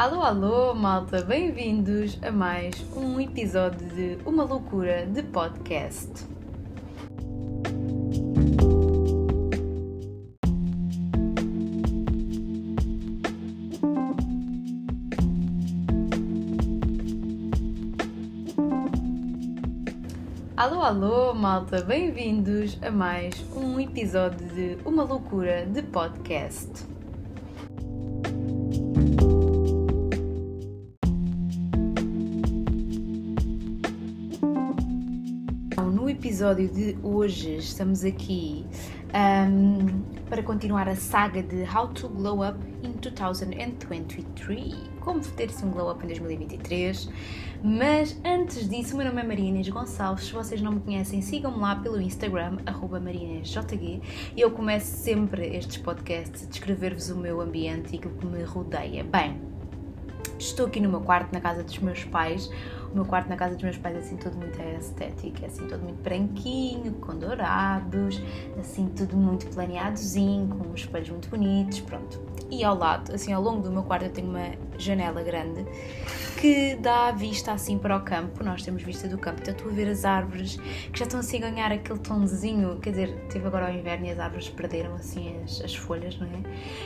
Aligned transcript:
Alô, 0.00 0.22
alô, 0.22 0.74
malta, 0.74 1.20
bem-vindos 1.20 2.18
a 2.22 2.30
mais 2.30 2.74
um 2.96 3.20
episódio 3.20 3.86
de 3.90 4.16
Uma 4.24 4.44
Loucura 4.44 5.04
de 5.04 5.22
Podcast. 5.22 6.08
Alô, 20.56 20.80
alô, 20.80 21.34
malta, 21.34 21.82
bem-vindos 21.82 22.78
a 22.80 22.90
mais 22.90 23.34
um 23.54 23.78
episódio 23.78 24.48
de 24.48 24.78
Uma 24.82 25.02
Loucura 25.02 25.66
de 25.66 25.82
Podcast. 25.82 26.89
Episódio 36.40 36.68
de 36.70 36.96
hoje 37.02 37.56
estamos 37.56 38.02
aqui 38.02 38.64
um, 39.12 40.00
para 40.26 40.42
continuar 40.42 40.88
a 40.88 40.96
saga 40.96 41.42
de 41.42 41.64
How 41.64 41.88
to 41.88 42.08
Glow 42.08 42.48
Up 42.48 42.58
in 42.82 42.92
2023. 42.92 44.74
Como 45.00 45.20
ter-se 45.20 45.62
um 45.62 45.70
glow 45.70 45.90
up 45.90 46.02
em 46.02 46.08
2023. 46.08 47.10
Mas 47.62 48.18
antes 48.24 48.66
disso, 48.70 48.94
o 48.94 48.96
meu 48.96 49.08
nome 49.08 49.20
é 49.20 49.26
Maria 49.26 49.70
Gonçalves. 49.70 50.28
Se 50.28 50.32
vocês 50.32 50.62
não 50.62 50.72
me 50.72 50.80
conhecem, 50.80 51.20
sigam-me 51.20 51.58
lá 51.58 51.76
pelo 51.76 52.00
Instagram, 52.00 52.56
marianesjg. 52.64 54.00
E 54.34 54.40
eu 54.40 54.50
começo 54.50 54.96
sempre 54.96 55.46
estes 55.54 55.76
podcasts 55.76 56.44
a 56.44 56.46
descrever-vos 56.46 57.10
o 57.10 57.16
meu 57.18 57.42
ambiente 57.42 57.92
e 57.92 57.98
aquilo 57.98 58.14
que 58.14 58.24
me 58.24 58.42
rodeia. 58.44 59.04
Bem, 59.04 59.38
estou 60.38 60.68
aqui 60.68 60.80
no 60.80 60.88
meu 60.88 61.02
quarto, 61.02 61.34
na 61.34 61.40
casa 61.42 61.62
dos 61.62 61.78
meus 61.80 62.02
pais 62.04 62.50
o 62.92 62.94
meu 62.94 63.04
quarto 63.04 63.28
na 63.28 63.36
casa 63.36 63.54
dos 63.54 63.62
meus 63.62 63.78
pais 63.78 63.96
é 63.96 63.98
assim 64.00 64.16
tudo 64.16 64.36
muito 64.36 64.60
estético, 64.60 65.44
é 65.44 65.46
assim 65.46 65.66
tudo 65.66 65.82
muito 65.82 66.02
branquinho, 66.02 66.92
com 66.94 67.16
dourados, 67.16 68.20
assim 68.58 68.88
tudo 68.88 69.16
muito 69.16 69.46
planeadozinho, 69.48 70.48
com 70.48 70.68
uns 70.68 70.80
espelhos 70.80 71.10
muito 71.10 71.28
bonitos, 71.28 71.80
pronto. 71.80 72.20
E 72.50 72.64
ao 72.64 72.76
lado, 72.76 73.14
assim 73.14 73.32
ao 73.32 73.40
longo 73.40 73.62
do 73.62 73.70
meu 73.70 73.82
quarto 73.84 74.06
eu 74.06 74.10
tenho 74.10 74.28
uma 74.28 74.50
janela 74.76 75.22
grande 75.22 75.64
que 76.40 76.74
dá 76.76 77.10
vista 77.10 77.52
assim 77.52 77.78
para 77.78 77.96
o 77.96 78.00
campo, 78.00 78.42
nós 78.42 78.62
temos 78.62 78.82
vista 78.82 79.06
do 79.06 79.18
campo, 79.18 79.40
então 79.42 79.52
estou 79.52 79.70
a 79.70 79.74
ver 79.74 79.88
as 79.88 80.06
árvores 80.06 80.56
que 80.90 80.98
já 80.98 81.04
estão 81.04 81.20
assim 81.20 81.36
a 81.36 81.50
ganhar 81.50 81.70
aquele 81.70 81.98
tonzinho, 81.98 82.78
quer 82.80 82.90
dizer, 82.90 83.26
teve 83.28 83.46
agora 83.46 83.70
o 83.70 83.74
inverno 83.76 84.06
e 84.06 84.10
as 84.10 84.18
árvores 84.18 84.48
perderam 84.48 84.94
assim 84.94 85.38
as, 85.44 85.60
as 85.60 85.74
folhas, 85.74 86.18
não 86.18 86.26
é? 86.26 86.40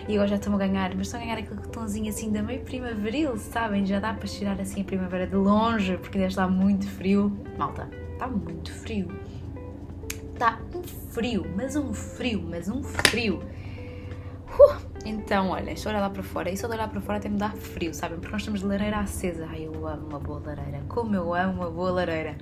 E 0.08 0.14
agora 0.14 0.28
já 0.28 0.36
estão 0.36 0.54
a 0.54 0.58
ganhar, 0.58 0.92
mas 0.96 1.06
estão 1.06 1.20
a 1.20 1.22
ganhar 1.22 1.38
aquele 1.38 1.60
tonzinho 1.68 2.08
assim 2.08 2.32
da 2.32 2.42
meio 2.42 2.62
primaveril, 2.62 3.36
sabem? 3.38 3.86
Já 3.86 4.00
dá 4.00 4.12
para 4.12 4.26
cheirar 4.26 4.60
assim 4.60 4.80
a 4.80 4.84
primavera 4.84 5.26
de 5.26 5.36
longe, 5.36 5.96
porque 5.98 6.18
ainda 6.18 6.28
está 6.28 6.48
muito 6.48 6.88
frio. 6.88 7.32
Malta, 7.56 7.88
está 8.12 8.26
muito 8.26 8.72
frio. 8.72 9.08
Está 10.32 10.58
um 10.74 10.82
frio, 10.82 11.46
mas 11.54 11.76
um 11.76 11.94
frio, 11.94 12.42
mas 12.42 12.68
um 12.68 12.82
frio. 12.82 13.40
Uh, 14.48 14.93
então, 15.04 15.50
olha, 15.50 15.72
estou 15.72 15.90
a 15.90 15.92
olhar 15.94 16.00
lá 16.02 16.10
para 16.10 16.22
fora 16.22 16.50
e 16.50 16.56
só 16.56 16.66
de 16.66 16.74
olhar 16.74 16.88
para 16.88 17.00
fora 17.00 17.18
até 17.18 17.28
me 17.28 17.36
dá 17.36 17.50
frio, 17.50 17.92
sabem? 17.92 18.18
Porque 18.18 18.32
nós 18.32 18.40
estamos 18.40 18.60
de 18.60 18.66
lareira 18.66 18.98
acesa. 19.00 19.46
Ai, 19.50 19.66
eu 19.66 19.86
amo 19.86 20.06
uma 20.08 20.18
boa 20.18 20.40
lareira. 20.44 20.82
Como 20.88 21.14
eu 21.14 21.34
amo 21.34 21.62
uma 21.62 21.70
boa 21.70 21.90
lareira. 21.90 22.36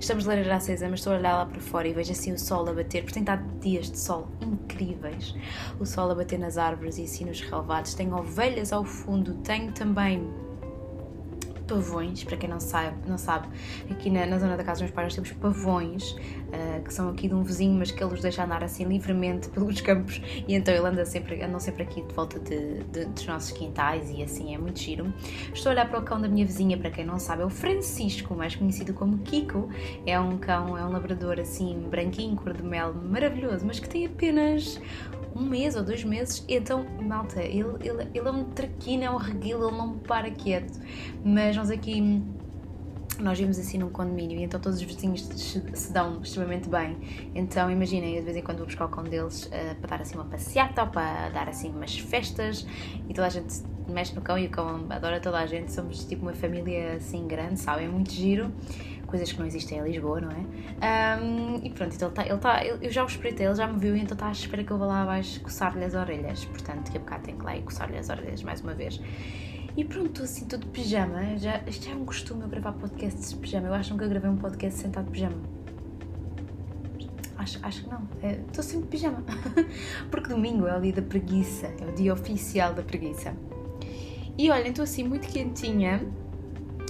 Estamos 0.00 0.24
de 0.24 0.28
lareira 0.28 0.56
acesa, 0.56 0.88
mas 0.88 1.00
estou 1.00 1.14
a 1.14 1.16
olhar 1.16 1.36
lá 1.36 1.46
para 1.46 1.60
fora 1.60 1.88
e 1.88 1.92
vejo 1.92 2.12
assim 2.12 2.32
o 2.32 2.38
sol 2.38 2.68
a 2.68 2.72
bater, 2.72 3.02
porque 3.02 3.14
tem 3.14 3.22
estado 3.22 3.60
dias 3.60 3.90
de 3.90 3.98
sol 3.98 4.28
incríveis. 4.40 5.34
O 5.80 5.86
sol 5.86 6.10
a 6.10 6.14
bater 6.14 6.38
nas 6.38 6.58
árvores 6.58 6.98
e 6.98 7.04
assim 7.04 7.24
nos 7.24 7.40
relevados. 7.40 7.94
Tenho 7.94 8.16
ovelhas 8.16 8.72
ao 8.72 8.84
fundo, 8.84 9.34
tenho 9.34 9.72
também 9.72 10.28
pavões, 11.66 12.24
para 12.24 12.36
quem 12.36 12.48
não 12.48 12.60
sabe, 12.60 12.96
não 13.08 13.18
sabe 13.18 13.48
aqui 13.90 14.10
na, 14.10 14.26
na 14.26 14.38
zona 14.38 14.56
da 14.56 14.64
casa 14.64 14.80
dos 14.80 14.82
meus 14.82 14.90
pais 14.92 15.06
nós 15.06 15.14
temos 15.14 15.32
pavões, 15.32 16.12
uh, 16.12 16.82
que 16.84 16.92
são 16.92 17.10
aqui 17.10 17.28
de 17.28 17.34
um 17.34 17.42
vizinho, 17.42 17.78
mas 17.78 17.90
que 17.90 18.02
ele 18.02 18.12
os 18.12 18.20
deixa 18.20 18.44
andar 18.44 18.62
assim 18.62 18.84
livremente 18.84 19.48
pelos 19.48 19.80
campos 19.80 20.20
e 20.46 20.54
então 20.54 20.74
ele 20.74 20.86
anda 20.86 21.04
sempre, 21.04 21.42
andam 21.42 21.60
sempre 21.60 21.82
aqui 21.82 22.02
de 22.02 22.14
volta 22.14 22.38
de, 22.38 22.82
de, 22.84 23.04
dos 23.06 23.26
nossos 23.26 23.52
quintais 23.52 24.10
e 24.10 24.22
assim 24.22 24.54
é 24.54 24.58
muito 24.58 24.78
giro. 24.78 25.12
Estou 25.52 25.70
a 25.70 25.72
olhar 25.74 25.88
para 25.88 25.98
o 25.98 26.02
cão 26.02 26.20
da 26.20 26.28
minha 26.28 26.44
vizinha, 26.44 26.76
para 26.76 26.90
quem 26.90 27.04
não 27.04 27.18
sabe, 27.18 27.42
é 27.42 27.44
o 27.44 27.50
Francisco, 27.50 28.34
mais 28.34 28.54
conhecido 28.54 28.92
como 28.94 29.18
Kiko. 29.18 29.68
É 30.04 30.18
um 30.18 30.38
cão, 30.38 30.76
é 30.76 30.84
um 30.84 30.90
labrador 30.90 31.38
assim 31.40 31.78
branquinho, 31.90 32.36
cor 32.36 32.52
de 32.52 32.62
mel, 32.62 32.94
maravilhoso, 32.94 33.66
mas 33.66 33.80
que 33.80 33.88
tem 33.88 34.06
apenas 34.06 34.80
um 35.36 35.42
mês 35.42 35.76
ou 35.76 35.82
dois 35.82 36.02
meses. 36.02 36.44
Então, 36.48 36.86
malta, 37.02 37.42
ele, 37.42 37.68
ele, 37.80 38.08
ele 38.14 38.28
é 38.28 38.30
um 38.30 38.44
traquino, 38.44 39.04
é 39.04 39.10
um 39.10 39.16
reguilo, 39.16 39.68
ele 39.68 39.76
não 39.76 39.98
para 39.98 40.30
quieto. 40.30 40.80
Mas 41.24 41.55
nós 41.56 41.70
aqui 41.70 42.22
nós 43.18 43.38
vimos 43.38 43.58
assim 43.58 43.78
num 43.78 43.88
condomínio 43.88 44.38
e 44.38 44.42
então 44.42 44.60
todos 44.60 44.78
os 44.78 44.84
vizinhos 44.84 45.22
se 45.22 45.92
dão 45.92 46.20
extremamente 46.20 46.68
bem. 46.68 46.96
Então 47.34 47.70
imaginem, 47.70 48.14
eu 48.14 48.20
de 48.20 48.26
vez 48.26 48.36
em 48.36 48.42
quando 48.42 48.58
vou 48.58 48.66
buscar 48.66 48.84
o 48.84 48.88
cão 48.88 49.04
deles 49.04 49.46
uh, 49.46 49.74
para 49.80 49.96
dar 49.96 50.02
assim 50.02 50.16
uma 50.16 50.26
passeata 50.26 50.82
ou 50.82 50.88
para 50.88 51.30
dar 51.30 51.48
assim 51.48 51.70
umas 51.70 51.98
festas 51.98 52.66
e 53.08 53.14
toda 53.14 53.26
a 53.26 53.30
gente 53.30 53.62
mexe 53.88 54.14
no 54.14 54.20
cão 54.20 54.38
e 54.38 54.46
o 54.46 54.50
cão 54.50 54.86
adora 54.90 55.20
toda 55.20 55.38
a 55.38 55.46
gente. 55.46 55.72
Somos 55.72 56.04
tipo 56.04 56.22
uma 56.22 56.34
família 56.34 56.94
assim 56.94 57.26
grande, 57.26 57.58
sabem? 57.58 57.86
É 57.86 57.88
muito 57.88 58.12
giro 58.12 58.52
coisas 59.06 59.32
que 59.32 59.38
não 59.38 59.46
existem 59.46 59.78
em 59.78 59.82
Lisboa, 59.84 60.20
não 60.20 60.30
é? 60.30 61.20
Um, 61.22 61.64
e 61.64 61.70
pronto, 61.70 61.94
então 61.94 62.08
ele 62.08 62.20
está, 62.20 62.26
ele 62.26 62.38
tá, 62.38 62.84
eu 62.84 62.90
já 62.90 63.04
o 63.04 63.06
espreitei, 63.06 63.46
ele 63.46 63.54
já 63.54 63.66
me 63.66 63.78
viu 63.78 63.96
e 63.96 64.00
então 64.00 64.14
está 64.14 64.26
à 64.26 64.32
espera 64.32 64.64
que 64.64 64.70
eu 64.72 64.78
vá 64.78 64.86
lá 64.86 65.02
abaixo 65.02 65.40
coçar-lhe 65.40 65.84
as 65.84 65.94
orelhas. 65.94 66.44
Portanto, 66.44 66.90
que 66.90 66.98
a 66.98 67.00
bocado 67.00 67.22
tenho 67.22 67.38
que 67.38 67.44
lá 67.44 67.56
ir 67.56 67.62
coçar-lhe 67.62 67.96
as 67.96 68.10
orelhas 68.10 68.42
mais 68.42 68.60
uma 68.60 68.74
vez. 68.74 69.00
E 69.76 69.84
pronto, 69.84 70.22
assim, 70.22 70.46
tudo 70.46 70.64
de 70.64 70.70
pijama. 70.70 71.36
Já, 71.36 71.62
já 71.66 71.90
é 71.90 71.94
um 71.94 72.04
costume 72.04 72.42
eu 72.42 72.48
gravar 72.48 72.72
podcasts 72.72 73.30
de 73.30 73.36
pijama. 73.36 73.68
Eu 73.68 73.74
acho 73.74 73.88
que 73.88 73.94
nunca 73.94 74.08
gravei 74.08 74.30
um 74.30 74.36
podcast 74.36 74.80
sentado 74.80 75.04
de 75.06 75.10
pijama. 75.10 75.36
Acho, 77.36 77.58
acho 77.62 77.84
que 77.84 77.90
não. 77.90 78.08
Estou 78.22 78.60
é, 78.60 78.66
sempre 78.66 78.84
de 78.84 78.88
pijama. 78.88 79.22
Porque 80.10 80.28
domingo 80.30 80.66
é 80.66 80.76
o 80.76 80.80
dia 80.80 80.94
da 80.94 81.02
preguiça. 81.02 81.66
É 81.80 81.84
o 81.84 81.92
dia 81.94 82.14
oficial 82.14 82.72
da 82.72 82.82
preguiça. 82.82 83.36
E 84.38 84.50
olhem, 84.50 84.68
estou 84.68 84.82
assim 84.82 85.04
muito 85.04 85.28
quentinha 85.28 86.00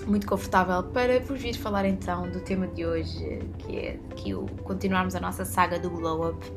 muito 0.07 0.27
confortável 0.27 0.85
para 0.85 1.19
vos 1.21 1.41
vir 1.41 1.57
falar 1.57 1.85
então 1.85 2.31
do 2.31 2.41
tema 2.41 2.69
de 2.69 2.87
hoje, 2.87 3.41
que 3.59 3.77
é 3.77 3.99
que 4.15 4.35
o 4.35 4.47
continuarmos 4.63 5.17
a 5.17 5.21
nossa 5.21 5.45
saga 5.45 5.79
do 5.81 5.91
Glow 5.91 6.31
Up. 6.31 6.53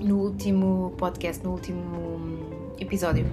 No 0.00 0.18
último 0.18 0.94
podcast, 0.96 1.42
no 1.42 1.52
último 1.52 2.49
episódio, 2.80 3.26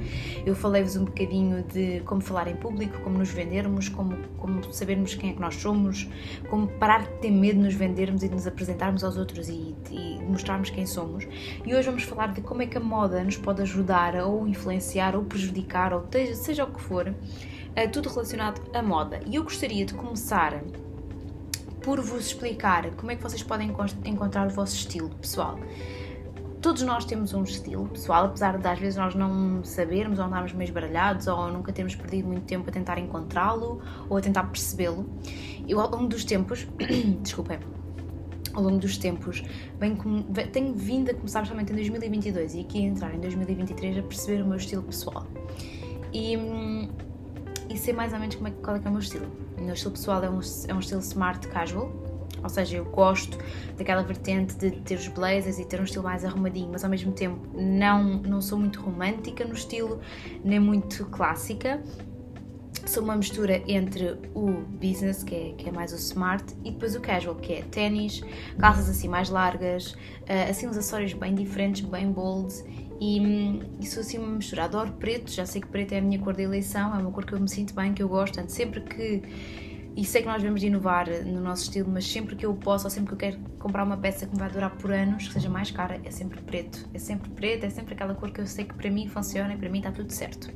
eu 0.46 0.54
falei-vos 0.54 0.96
um 0.96 1.06
bocadinho 1.06 1.64
de 1.64 2.02
como 2.02 2.22
falar 2.22 2.48
em 2.48 2.56
público, 2.56 3.00
como 3.02 3.18
nos 3.18 3.30
vendermos, 3.30 3.90
como, 3.90 4.18
como 4.38 4.62
sabermos 4.74 5.16
quem 5.16 5.32
é 5.32 5.34
que 5.34 5.40
nós 5.40 5.56
somos, 5.56 6.08
como 6.50 6.68
parar 6.68 7.04
de 7.04 7.14
ter 7.20 7.32
medo 7.32 7.58
de 7.58 7.66
nos 7.66 7.74
vendermos 7.74 8.24
e 8.24 8.28
de 8.28 8.36
nos 8.36 8.46
apresentarmos 8.46 9.04
aos 9.04 9.18
outros 9.18 9.50
e, 9.50 9.76
e 9.90 10.20
mostrarmos 10.28 10.70
quem 10.70 10.86
somos. 10.86 11.28
E 11.66 11.74
hoje 11.74 11.88
vamos 11.88 12.04
falar 12.04 12.34
de 12.34 12.42
como 12.42 12.62
é 12.62 12.68
que 12.68 12.78
a 12.78 12.82
moda 12.82 13.24
nos 13.24 13.38
pode 13.38 13.62
ajudar 13.62 14.16
ou 14.16 14.48
influenciar 14.48 15.16
ou 15.16 15.24
prejudicar, 15.24 15.94
ou 15.94 16.06
seja 16.36 16.66
o 16.66 16.72
que 16.72 16.82
for, 16.82 17.08
uh, 17.08 17.92
tudo 17.92 18.10
relacionado 18.10 18.62
à 18.74 18.82
moda. 18.82 19.20
E 19.26 19.36
eu 19.36 19.44
gostaria 19.44 19.86
de 19.86 19.94
começar 19.94 20.62
por 21.82 22.02
vos 22.02 22.28
explicar 22.28 22.92
como 22.96 23.12
é 23.12 23.16
que 23.16 23.24
vocês 23.24 23.42
podem 23.42 23.74
encontrar 24.04 24.48
o 24.48 24.50
vosso 24.50 24.76
estilo 24.76 25.10
pessoal. 25.10 25.58
Todos 26.62 26.82
nós 26.82 27.06
temos 27.06 27.34
um 27.34 27.44
estilo 27.44 27.88
pessoal, 27.88 28.26
apesar 28.26 28.58
de 28.58 28.68
às 28.68 28.80
vezes 28.80 28.98
nós 28.98 29.14
não 29.14 29.64
sabermos 29.64 30.18
ou 30.18 30.26
andarmos 30.26 30.54
meio 30.54 30.68
esbaralhados 30.68 31.28
ou 31.28 31.52
nunca 31.52 31.72
termos 31.72 31.96
perdido 31.96 32.28
muito 32.28 32.46
tempo 32.46 32.68
a 32.70 32.72
tentar 32.72 32.98
encontrá-lo 32.98 33.80
ou 34.10 34.18
a 34.18 34.22
tentar 34.22 34.44
percebê-lo. 34.44 35.08
Eu 35.68 35.80
ao 35.80 35.90
longo 35.90 36.08
dos 36.08 36.24
tempos, 36.24 36.68
desculpem, 37.22 37.60
ao 38.54 38.64
longo 38.64 38.80
dos 38.80 38.98
tempos, 38.98 39.44
bem, 39.80 39.96
tenho 40.52 40.74
vindo 40.74 41.12
a 41.12 41.14
começar 41.14 41.42
justamente 41.42 41.72
em 41.72 41.76
2022 41.76 42.56
e 42.56 42.62
aqui 42.62 42.80
a 42.80 42.82
entrar 42.82 43.14
em 43.14 43.20
2023 43.20 44.00
a 44.00 44.02
perceber 44.02 44.42
o 44.42 44.48
meu 44.48 44.58
estilo 44.58 44.82
pessoal. 44.82 45.28
E 46.12 46.36
hum, 46.38 46.90
e 47.70 47.78
sei 47.78 47.94
mais 47.94 48.14
ou 48.14 48.20
menos 48.20 48.36
como 48.36 48.48
é, 48.48 48.52
qual 48.52 48.76
é, 48.78 48.80
que 48.80 48.88
é 48.88 48.90
o 48.90 48.94
meu 48.94 49.02
estilo. 49.02 49.28
O 49.58 49.62
meu 49.62 49.74
estilo 49.74 49.92
pessoal 49.92 50.24
é 50.24 50.30
um, 50.30 50.40
é 50.68 50.74
um 50.74 50.80
estilo 50.80 51.02
smart 51.02 51.48
casual, 51.48 51.92
ou 52.42 52.50
seja, 52.50 52.78
eu 52.78 52.86
gosto 52.86 53.38
daquela 53.78 54.04
vertente 54.04 54.56
de 54.56 54.72
ter 54.72 54.96
os 54.96 55.08
blazers 55.08 55.60
e 55.60 55.66
ter 55.66 55.80
um 55.80 55.84
estilo 55.84 56.04
mais 56.04 56.24
arrumadinho, 56.24 56.70
mas 56.72 56.84
ao 56.84 56.90
mesmo 56.90 57.12
tempo 57.12 57.40
não, 57.54 58.04
não 58.04 58.42
sou 58.42 58.58
muito 58.58 58.80
romântica 58.82 59.44
no 59.46 59.54
estilo, 59.54 60.00
nem 60.44 60.60
muito 60.60 61.06
clássica. 61.06 61.82
Sou 62.86 63.04
uma 63.04 63.16
mistura 63.18 63.62
entre 63.68 64.18
o 64.34 64.52
business, 64.52 65.24
que 65.24 65.36
é, 65.36 65.54
que 65.58 65.68
é 65.68 65.72
mais 65.72 65.92
o 65.92 65.96
smart, 65.96 66.46
e 66.64 66.72
depois 66.72 66.96
o 66.96 67.02
casual, 67.02 67.36
que 67.36 67.54
é 67.54 67.62
ténis, 67.64 68.22
calças 68.58 68.88
assim 68.88 69.10
mais 69.10 69.30
largas, 69.30 69.92
uh, 69.92 70.50
assim 70.50 70.68
uns 70.68 70.78
acessórios 70.78 71.12
bem 71.14 71.36
diferentes, 71.36 71.82
bem 71.82 72.10
bold 72.10 72.54
e, 73.00 73.60
e 73.80 73.86
sou 73.86 74.02
assim 74.02 74.18
uma 74.18 74.36
mistura. 74.36 74.66
Adoro 74.66 74.92
preto, 74.94 75.32
já 75.32 75.46
sei 75.46 75.62
que 75.62 75.68
preto 75.68 75.94
é 75.94 76.00
a 76.00 76.02
minha 76.02 76.20
cor 76.20 76.34
de 76.34 76.44
eleição, 76.44 76.94
é 76.96 76.98
uma 76.98 77.12
cor 77.12 77.26
que 77.26 77.34
eu 77.34 77.40
me 77.40 77.50
sinto 77.50 77.74
bem, 77.74 77.94
que 77.94 78.02
eu 78.02 78.10
gosto. 78.10 78.34
Portanto, 78.34 78.52
sempre 78.52 78.82
que. 78.82 79.22
E 79.98 80.06
sei 80.06 80.22
que 80.22 80.28
nós 80.28 80.38
devemos 80.38 80.62
inovar 80.62 81.10
no 81.26 81.42
nosso 81.42 81.64
estilo, 81.64 81.90
mas 81.92 82.06
sempre 82.06 82.36
que 82.36 82.46
eu 82.46 82.54
posso, 82.54 82.86
ou 82.86 82.92
sempre 82.92 83.08
que 83.08 83.14
eu 83.16 83.18
quero 83.18 83.40
comprar 83.58 83.84
uma 83.84 83.98
peça 83.98 84.28
que 84.28 84.32
me 84.32 84.38
vai 84.38 84.48
durar 84.48 84.70
por 84.78 84.92
anos, 84.92 85.28
que 85.28 85.34
seja 85.34 85.50
mais 85.50 85.72
cara, 85.72 86.00
é 86.06 86.12
sempre 86.12 86.40
preto. 86.40 86.88
É 86.94 87.00
sempre 87.00 87.32
preto, 87.32 87.66
é 87.66 87.70
sempre 87.72 87.96
aquela 87.96 88.14
cor 88.14 88.30
que 88.30 88.40
eu 88.40 88.46
sei 88.46 88.66
que 88.66 88.76
para 88.76 88.92
mim 88.92 89.08
funciona 89.08 89.56
e 89.56 89.58
para 89.58 89.68
mim 89.68 89.80
está 89.80 89.92
tudo 89.92 90.14
certo. 90.14 90.54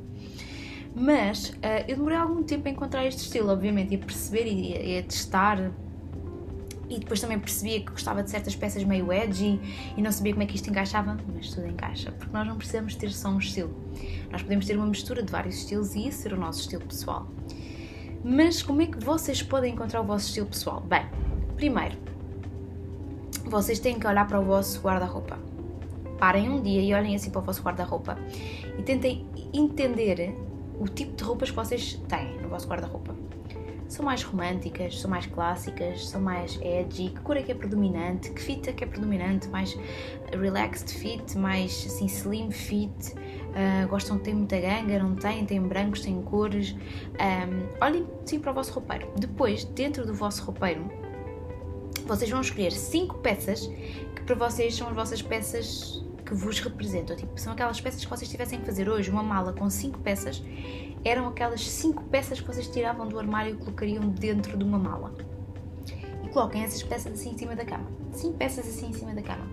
Mas 0.94 1.48
uh, 1.48 1.84
eu 1.88 1.96
demorei 1.96 2.18
algum 2.18 2.44
tempo 2.44 2.68
a 2.68 2.70
encontrar 2.70 3.04
este 3.04 3.22
estilo, 3.22 3.50
obviamente, 3.50 3.90
e 3.92 3.96
a 3.96 3.98
perceber 3.98 4.46
e, 4.46 4.94
e 4.94 4.98
a 4.98 5.02
testar 5.02 5.72
e 6.88 7.00
depois 7.00 7.20
também 7.20 7.40
percebia 7.40 7.80
que 7.80 7.90
gostava 7.90 8.22
de 8.22 8.30
certas 8.30 8.54
peças 8.54 8.84
meio 8.84 9.12
edgy 9.12 9.58
e 9.96 10.02
não 10.02 10.12
sabia 10.12 10.34
como 10.34 10.44
é 10.44 10.46
que 10.46 10.54
isto 10.54 10.70
encaixava, 10.70 11.18
mas 11.34 11.48
tudo 11.52 11.66
encaixa, 11.66 12.12
porque 12.12 12.32
nós 12.32 12.46
não 12.46 12.56
precisamos 12.56 12.94
ter 12.94 13.10
só 13.10 13.28
um 13.28 13.38
estilo. 13.38 13.74
Nós 14.30 14.42
podemos 14.42 14.66
ter 14.66 14.76
uma 14.76 14.86
mistura 14.86 15.20
de 15.20 15.32
vários 15.32 15.56
estilos 15.56 15.96
e 15.96 16.06
isso 16.06 16.22
ser 16.22 16.32
o 16.32 16.36
nosso 16.36 16.60
estilo 16.60 16.84
pessoal. 16.84 17.26
Mas 18.24 18.62
como 18.62 18.82
é 18.82 18.86
que 18.86 18.98
vocês 19.04 19.42
podem 19.42 19.72
encontrar 19.72 20.00
o 20.00 20.04
vosso 20.04 20.26
estilo 20.26 20.46
pessoal? 20.46 20.80
Bem, 20.80 21.06
primeiro, 21.56 21.96
vocês 23.44 23.78
têm 23.78 23.98
que 23.98 24.06
olhar 24.06 24.26
para 24.26 24.40
o 24.40 24.44
vosso 24.44 24.80
guarda-roupa. 24.80 25.38
Parem 26.18 26.48
um 26.48 26.62
dia 26.62 26.80
e 26.80 26.94
olhem 26.94 27.16
assim 27.16 27.30
para 27.30 27.40
o 27.40 27.44
vosso 27.44 27.62
guarda-roupa 27.62 28.16
e 28.78 28.82
tentem 28.82 29.26
entender 29.52 30.34
o 30.78 30.86
tipo 30.86 31.16
de 31.16 31.24
roupas 31.24 31.50
que 31.50 31.56
vocês 31.56 32.00
têm 32.08 32.40
no 32.40 32.48
vosso 32.48 32.68
guarda-roupa 32.68 33.21
são 33.92 34.06
mais 34.06 34.22
românticas, 34.22 34.98
são 34.98 35.10
mais 35.10 35.26
clássicas, 35.26 36.08
são 36.08 36.20
mais 36.20 36.58
edgy, 36.62 37.10
que 37.10 37.20
cor 37.20 37.36
é 37.36 37.42
que 37.42 37.52
é 37.52 37.54
predominante, 37.54 38.30
que 38.30 38.40
fit 38.40 38.68
é 38.70 38.72
que 38.72 38.84
é 38.84 38.86
predominante, 38.86 39.48
mais 39.48 39.76
relaxed 40.32 40.90
fit, 40.90 41.36
mais 41.36 41.84
assim 41.86 42.06
slim 42.06 42.50
fit, 42.50 42.90
uh, 43.12 43.86
gostam 43.88 44.16
de 44.16 44.22
ter 44.22 44.34
muita 44.34 44.58
ganga, 44.58 44.98
não 44.98 45.14
têm, 45.14 45.44
têm 45.44 45.60
brancos, 45.60 46.00
têm 46.00 46.22
cores. 46.22 46.72
Um, 46.72 47.84
olhem 47.84 48.06
sim 48.24 48.40
para 48.40 48.50
o 48.50 48.54
vosso 48.54 48.72
roupeiro. 48.72 49.08
Depois, 49.18 49.64
dentro 49.64 50.06
do 50.06 50.14
vosso 50.14 50.42
roupeiro, 50.42 50.90
vocês 52.06 52.30
vão 52.30 52.40
escolher 52.40 52.72
5 52.72 53.18
peças 53.18 53.66
que 54.16 54.22
para 54.22 54.34
vocês 54.34 54.74
são 54.74 54.88
as 54.88 54.94
vossas 54.94 55.20
peças 55.20 56.01
que 56.32 56.34
vos 56.34 56.60
representam. 56.60 57.14
Tipo, 57.14 57.38
são 57.38 57.52
aquelas 57.52 57.80
peças 57.80 58.02
que 58.02 58.10
vocês 58.10 58.30
tivessem 58.30 58.58
que 58.58 58.64
fazer 58.64 58.88
hoje, 58.88 59.10
uma 59.10 59.22
mala 59.22 59.52
com 59.52 59.68
5 59.68 59.98
peças 59.98 60.42
eram 61.04 61.26
aquelas 61.26 61.68
cinco 61.68 62.04
peças 62.04 62.40
que 62.40 62.46
vocês 62.46 62.68
tiravam 62.68 63.08
do 63.08 63.18
armário 63.18 63.54
e 63.54 63.58
colocariam 63.58 64.08
dentro 64.08 64.56
de 64.56 64.62
uma 64.62 64.78
mala. 64.78 65.12
E 66.24 66.28
coloquem 66.28 66.62
essas 66.62 66.82
peças 66.82 67.12
assim 67.12 67.30
em 67.30 67.38
cima 67.38 67.56
da 67.56 67.64
cama. 67.64 67.90
Cinco 68.12 68.38
peças 68.38 68.66
assim 68.68 68.88
em 68.88 68.92
cima 68.92 69.12
da 69.12 69.20
cama. 69.20 69.44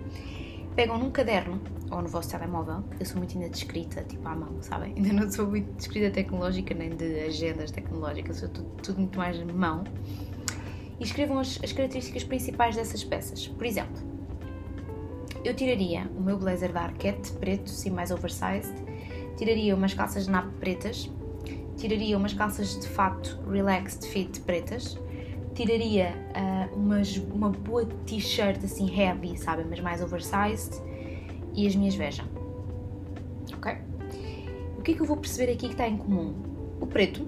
Pegam 0.76 1.00
num 1.00 1.10
caderno 1.10 1.60
ou 1.90 2.04
no 2.04 2.08
vosso 2.08 2.30
telemóvel, 2.30 2.84
eu 3.00 3.06
sou 3.06 3.18
muito 3.18 3.36
ainda 3.36 3.50
de 3.50 3.58
escrita, 3.58 4.04
tipo 4.04 4.28
à 4.28 4.36
mão, 4.36 4.62
sabem? 4.62 4.94
Ainda 4.96 5.12
não 5.12 5.32
sou 5.32 5.48
muito 5.48 5.74
de 5.74 5.82
escrita 5.82 6.12
tecnológica 6.12 6.76
nem 6.76 6.92
de 6.92 7.22
agendas 7.22 7.72
tecnológicas, 7.72 8.38
sou 8.38 8.50
tudo, 8.50 8.70
tudo 8.84 9.00
muito 9.00 9.18
mais 9.18 9.42
mão. 9.52 9.84
E 11.00 11.04
escrevam 11.04 11.40
as, 11.40 11.60
as 11.64 11.74
características 11.74 12.24
principais 12.24 12.76
dessas 12.76 13.04
peças. 13.04 13.48
Por 13.48 13.66
exemplo, 13.66 14.09
eu 15.44 15.54
tiraria 15.54 16.10
o 16.18 16.22
meu 16.22 16.38
blazer 16.38 16.72
da 16.72 16.82
Arquette 16.82 17.32
preto, 17.34 17.70
sim 17.70 17.90
mais 17.90 18.12
oversized, 18.12 18.74
tiraria 19.38 19.76
umas 19.76 19.94
calças 19.94 20.26
de 20.26 20.32
nap 20.32 20.48
pretas, 20.60 21.10
tiraria 21.78 22.18
umas 22.18 22.34
calças 22.34 22.80
de 22.80 22.88
fato 22.88 23.40
relaxed 23.50 24.06
fit 24.08 24.42
pretas, 24.42 25.00
tiraria 25.54 26.14
uh, 26.36 26.76
umas, 26.76 27.18
uma 27.18 27.50
boa 27.50 27.86
t-shirt 28.06 28.64
assim 28.64 28.94
heavy, 28.94 29.38
sabem, 29.38 29.66
mas 29.70 29.80
mais 29.80 30.02
oversized 30.02 30.82
e 31.56 31.68
as 31.68 31.76
minhas 31.76 31.96
vejam. 31.96 32.26
Ok? 33.54 33.78
O 34.78 34.82
que 34.82 34.92
é 34.92 34.94
que 34.94 35.02
eu 35.02 35.06
vou 35.06 35.18
perceber 35.18 35.52
aqui 35.52 35.68
que 35.68 35.74
está 35.74 35.88
em 35.88 35.98
comum? 35.98 36.34
O 36.80 36.88
preto, 36.88 37.26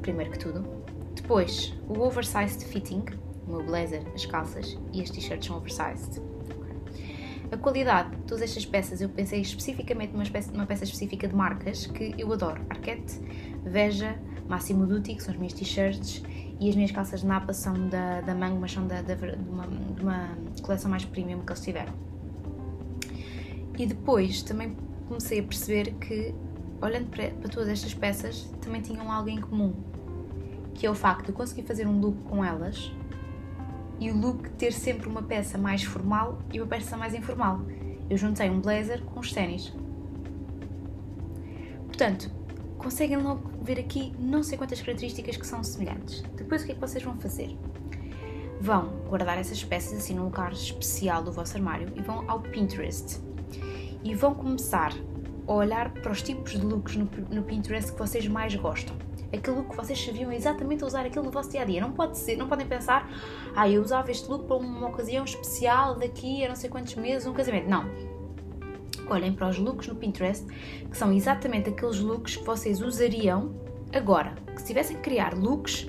primeiro 0.00 0.30
que 0.30 0.38
tudo, 0.38 0.66
depois 1.14 1.74
o 1.88 2.00
oversized 2.00 2.64
fitting, 2.64 3.04
o 3.46 3.50
meu 3.50 3.62
blazer, 3.62 4.02
as 4.14 4.24
calças 4.24 4.78
e 4.92 5.02
as 5.02 5.10
t-shirts 5.10 5.46
são 5.46 5.56
oversized. 5.56 6.22
A 7.50 7.56
qualidade 7.56 8.10
de 8.10 8.22
todas 8.24 8.42
estas 8.42 8.66
peças, 8.66 9.00
eu 9.00 9.08
pensei 9.08 9.40
especificamente 9.40 10.12
numa, 10.12 10.22
espécie, 10.22 10.52
numa 10.52 10.66
peça 10.66 10.84
específica 10.84 11.26
de 11.26 11.34
marcas 11.34 11.86
que 11.86 12.14
eu 12.18 12.30
adoro. 12.32 12.60
Arquette, 12.68 13.18
Veja, 13.64 14.18
Massimo 14.46 14.86
Dutti, 14.86 15.14
que 15.14 15.22
são 15.22 15.32
as 15.32 15.38
minhas 15.38 15.54
t-shirts, 15.54 16.22
e 16.60 16.68
as 16.68 16.74
minhas 16.74 16.90
calças 16.90 17.20
de 17.20 17.26
napa 17.26 17.52
são 17.52 17.88
da, 17.88 18.20
da 18.20 18.34
Mango, 18.34 18.60
mas 18.60 18.72
são 18.72 18.86
da, 18.86 19.00
da, 19.00 19.14
de, 19.14 19.48
uma, 19.48 19.66
de 19.66 20.02
uma 20.02 20.36
coleção 20.62 20.90
mais 20.90 21.04
premium 21.04 21.40
que 21.40 21.52
eles 21.52 21.62
tiveram. 21.62 21.92
E 23.78 23.86
depois 23.86 24.42
também 24.42 24.76
comecei 25.06 25.40
a 25.40 25.42
perceber 25.42 25.92
que, 25.94 26.34
olhando 26.82 27.06
para, 27.10 27.30
para 27.30 27.48
todas 27.48 27.68
estas 27.68 27.94
peças, 27.94 28.42
também 28.60 28.82
tinham 28.82 29.10
algo 29.10 29.28
em 29.28 29.40
comum, 29.40 29.72
que 30.74 30.86
é 30.86 30.90
o 30.90 30.94
facto 30.94 31.26
de 31.26 31.30
eu 31.30 31.34
conseguir 31.34 31.62
fazer 31.62 31.86
um 31.86 31.98
look 32.00 32.22
com 32.24 32.44
elas 32.44 32.92
e 34.00 34.10
o 34.10 34.16
look 34.16 34.50
ter 34.50 34.72
sempre 34.72 35.08
uma 35.08 35.22
peça 35.22 35.58
mais 35.58 35.82
formal 35.82 36.38
e 36.52 36.60
uma 36.60 36.66
peça 36.66 36.96
mais 36.96 37.14
informal. 37.14 37.60
Eu 38.08 38.16
juntei 38.16 38.48
um 38.48 38.60
blazer 38.60 39.02
com 39.02 39.20
os 39.20 39.32
ténis. 39.32 39.72
Portanto, 41.86 42.30
conseguem 42.78 43.16
logo 43.16 43.50
ver 43.62 43.78
aqui 43.78 44.12
não 44.18 44.42
sei 44.42 44.56
quantas 44.56 44.80
características 44.80 45.36
que 45.36 45.46
são 45.46 45.62
semelhantes. 45.62 46.22
Depois 46.36 46.62
o 46.62 46.66
que 46.66 46.72
é 46.72 46.74
que 46.74 46.80
vocês 46.80 47.02
vão 47.02 47.18
fazer? 47.18 47.56
Vão 48.60 48.88
guardar 49.08 49.38
essas 49.38 49.62
peças 49.62 49.98
assim 49.98 50.14
num 50.14 50.24
lugar 50.24 50.52
especial 50.52 51.22
do 51.22 51.32
vosso 51.32 51.56
armário 51.56 51.92
e 51.96 52.00
vão 52.00 52.28
ao 52.30 52.40
Pinterest 52.40 53.20
e 54.02 54.14
vão 54.14 54.34
começar 54.34 54.92
a 55.46 55.52
olhar 55.52 55.92
para 55.92 56.12
os 56.12 56.22
tipos 56.22 56.52
de 56.52 56.64
looks 56.64 56.96
no, 56.96 57.08
no 57.30 57.42
Pinterest 57.42 57.92
que 57.92 57.98
vocês 57.98 58.26
mais 58.26 58.54
gostam 58.54 59.07
aquele 59.32 59.56
look 59.56 59.70
que 59.70 59.76
vocês 59.76 60.02
sabiam 60.02 60.32
exatamente 60.32 60.84
usar 60.84 61.04
aquilo 61.04 61.24
no 61.24 61.30
vosso 61.30 61.50
dia 61.50 61.62
a 61.62 61.64
dia. 61.64 61.80
Não 61.80 61.92
pode 61.92 62.18
ser, 62.18 62.36
não 62.36 62.48
podem 62.48 62.66
pensar, 62.66 63.10
ah, 63.54 63.68
eu 63.68 63.82
usava 63.82 64.10
este 64.10 64.28
look 64.28 64.46
para 64.46 64.56
uma 64.56 64.88
ocasião 64.88 65.24
especial 65.24 65.96
daqui 65.96 66.44
a 66.44 66.48
não 66.48 66.56
sei 66.56 66.70
quantos 66.70 66.94
meses, 66.94 67.26
um 67.26 67.32
casamento. 67.32 67.68
Não. 67.68 67.84
Olhem 69.08 69.32
para 69.32 69.48
os 69.48 69.58
looks 69.58 69.88
no 69.88 69.94
Pinterest, 69.94 70.44
que 70.90 70.96
são 70.96 71.12
exatamente 71.12 71.70
aqueles 71.70 71.98
looks 72.00 72.36
que 72.36 72.44
vocês 72.44 72.80
usariam 72.80 73.54
agora. 73.92 74.34
Que 74.54 74.60
se 74.60 74.66
tivessem 74.66 74.96
que 74.96 75.02
criar 75.02 75.34
looks 75.34 75.88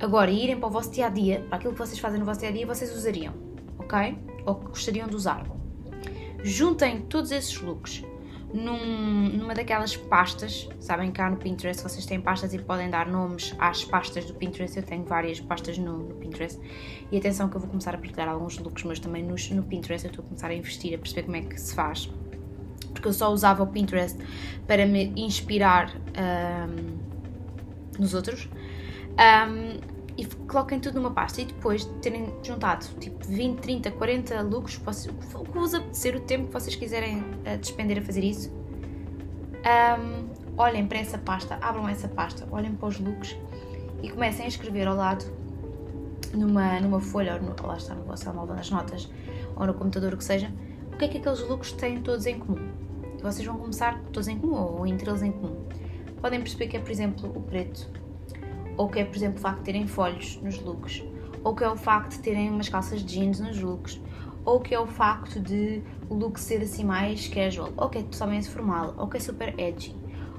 agora 0.00 0.30
e 0.30 0.42
irem 0.42 0.58
para 0.58 0.68
o 0.68 0.70
vosso 0.70 0.90
dia 0.90 1.06
a 1.06 1.08
dia, 1.08 1.44
para 1.48 1.58
aquilo 1.58 1.72
que 1.72 1.78
vocês 1.78 1.98
fazem 1.98 2.18
no 2.18 2.26
vosso 2.26 2.40
dia 2.40 2.48
a 2.48 2.52
dia, 2.52 2.66
vocês 2.66 2.94
usariam, 2.94 3.34
ok? 3.78 4.18
Ou 4.44 4.54
gostariam 4.54 5.08
de 5.08 5.14
usar. 5.14 5.46
Juntem 6.42 7.02
todos 7.02 7.30
esses 7.30 7.60
looks 7.60 8.04
num, 8.52 9.28
numa 9.28 9.54
daquelas 9.54 9.96
pastas, 9.96 10.68
sabem 10.80 11.10
cá 11.10 11.28
no 11.28 11.36
Pinterest 11.36 11.82
vocês 11.82 12.06
têm 12.06 12.20
pastas 12.20 12.54
e 12.54 12.58
podem 12.58 12.88
dar 12.88 13.06
nomes 13.06 13.54
às 13.58 13.84
pastas 13.84 14.24
do 14.24 14.34
Pinterest, 14.34 14.76
eu 14.76 14.82
tenho 14.82 15.04
várias 15.04 15.40
pastas 15.40 15.78
no, 15.78 15.98
no 15.98 16.14
Pinterest. 16.14 16.60
E 17.10 17.18
atenção 17.18 17.48
que 17.48 17.56
eu 17.56 17.60
vou 17.60 17.68
começar 17.68 17.94
a 17.94 17.98
partilhar 17.98 18.28
alguns 18.28 18.58
looks 18.58 18.84
mas 18.84 18.98
também 18.98 19.22
no, 19.22 19.62
Pinterest. 19.62 20.06
Eu 20.06 20.10
estou 20.10 20.24
a 20.24 20.28
começar 20.28 20.48
a 20.48 20.54
investir, 20.54 20.94
a 20.94 20.98
perceber 20.98 21.22
como 21.24 21.36
é 21.36 21.40
que 21.42 21.60
se 21.60 21.74
faz. 21.74 22.10
Porque 22.92 23.08
eu 23.08 23.12
só 23.12 23.32
usava 23.32 23.62
o 23.62 23.66
Pinterest 23.66 24.18
para 24.66 24.86
me 24.86 25.12
inspirar 25.16 25.94
um, 26.16 26.98
nos 27.98 28.14
outros. 28.14 28.48
Um, 29.12 29.95
e 30.16 30.24
coloquem 30.24 30.80
tudo 30.80 30.94
numa 30.94 31.10
pasta 31.10 31.42
e 31.42 31.44
depois 31.44 31.84
de 31.84 31.92
terem 31.94 32.32
juntado 32.42 32.86
tipo 32.98 33.26
20, 33.26 33.60
30, 33.60 33.90
40 33.90 34.42
looks, 34.42 34.80
o 35.36 35.44
que 35.44 35.58
vos 35.58 35.74
apetecer, 35.74 36.16
o 36.16 36.20
tempo 36.20 36.46
que 36.46 36.52
vocês 36.52 36.74
quiserem 36.74 37.20
uh, 37.20 37.58
despender 37.60 37.98
a 37.98 38.02
fazer 38.02 38.24
isso, 38.24 38.50
um, 39.66 40.28
olhem 40.56 40.86
para 40.86 40.98
essa 40.98 41.18
pasta, 41.18 41.58
abram 41.60 41.88
essa 41.88 42.08
pasta, 42.08 42.46
olhem 42.50 42.72
para 42.72 42.88
os 42.88 42.98
looks 42.98 43.36
e 44.02 44.08
comecem 44.08 44.46
a 44.46 44.48
escrever 44.48 44.88
ao 44.88 44.96
lado 44.96 45.24
numa, 46.32 46.80
numa 46.80 47.00
folha, 47.00 47.34
ou 47.34 47.42
no, 47.42 47.54
lá 47.66 47.76
está 47.76 47.94
no 47.94 48.04
vosso 48.04 48.24
telemóvel, 48.24 48.56
nas 48.56 48.70
notas, 48.70 49.10
ou 49.54 49.66
no 49.66 49.74
computador, 49.74 50.14
o 50.14 50.16
que 50.16 50.24
seja, 50.24 50.50
o 50.92 50.96
que 50.96 51.04
é 51.04 51.08
que 51.08 51.18
aqueles 51.18 51.40
looks 51.40 51.72
têm 51.72 52.00
todos 52.00 52.26
em 52.26 52.38
comum. 52.38 52.70
E 53.18 53.22
vocês 53.22 53.46
vão 53.46 53.58
começar 53.58 54.00
todos 54.12 54.28
em 54.28 54.38
comum, 54.38 54.56
ou 54.56 54.86
entre 54.86 55.08
eles 55.08 55.22
em 55.22 55.32
comum. 55.32 55.64
Podem 56.20 56.40
perceber 56.40 56.68
que 56.68 56.76
é, 56.76 56.80
por 56.80 56.90
exemplo, 56.90 57.30
o 57.34 57.42
preto, 57.42 57.88
ou 58.76 58.88
que 58.88 59.00
é, 59.00 59.04
por 59.04 59.16
exemplo, 59.16 59.38
o 59.38 59.40
facto 59.40 59.58
de 59.58 59.64
terem 59.64 59.86
folhos 59.86 60.40
nos 60.42 60.60
looks, 60.60 61.02
ou 61.42 61.54
que 61.54 61.64
é 61.64 61.68
o 61.68 61.76
facto 61.76 62.12
de 62.12 62.18
terem 62.20 62.50
umas 62.50 62.68
calças 62.68 63.04
jeans 63.04 63.40
nos 63.40 63.60
looks, 63.60 64.00
ou 64.44 64.60
que 64.60 64.74
é 64.74 64.80
o 64.80 64.86
facto 64.86 65.40
de 65.40 65.82
o 66.08 66.14
look 66.14 66.38
ser 66.38 66.62
assim 66.62 66.84
mais 66.84 67.26
casual, 67.28 67.72
ou 67.76 67.88
que 67.88 67.98
é 67.98 68.02
totalmente 68.02 68.48
formal, 68.48 68.94
ou 68.96 69.08
que 69.08 69.16
é 69.16 69.20
super 69.20 69.58
edgy, 69.58 69.94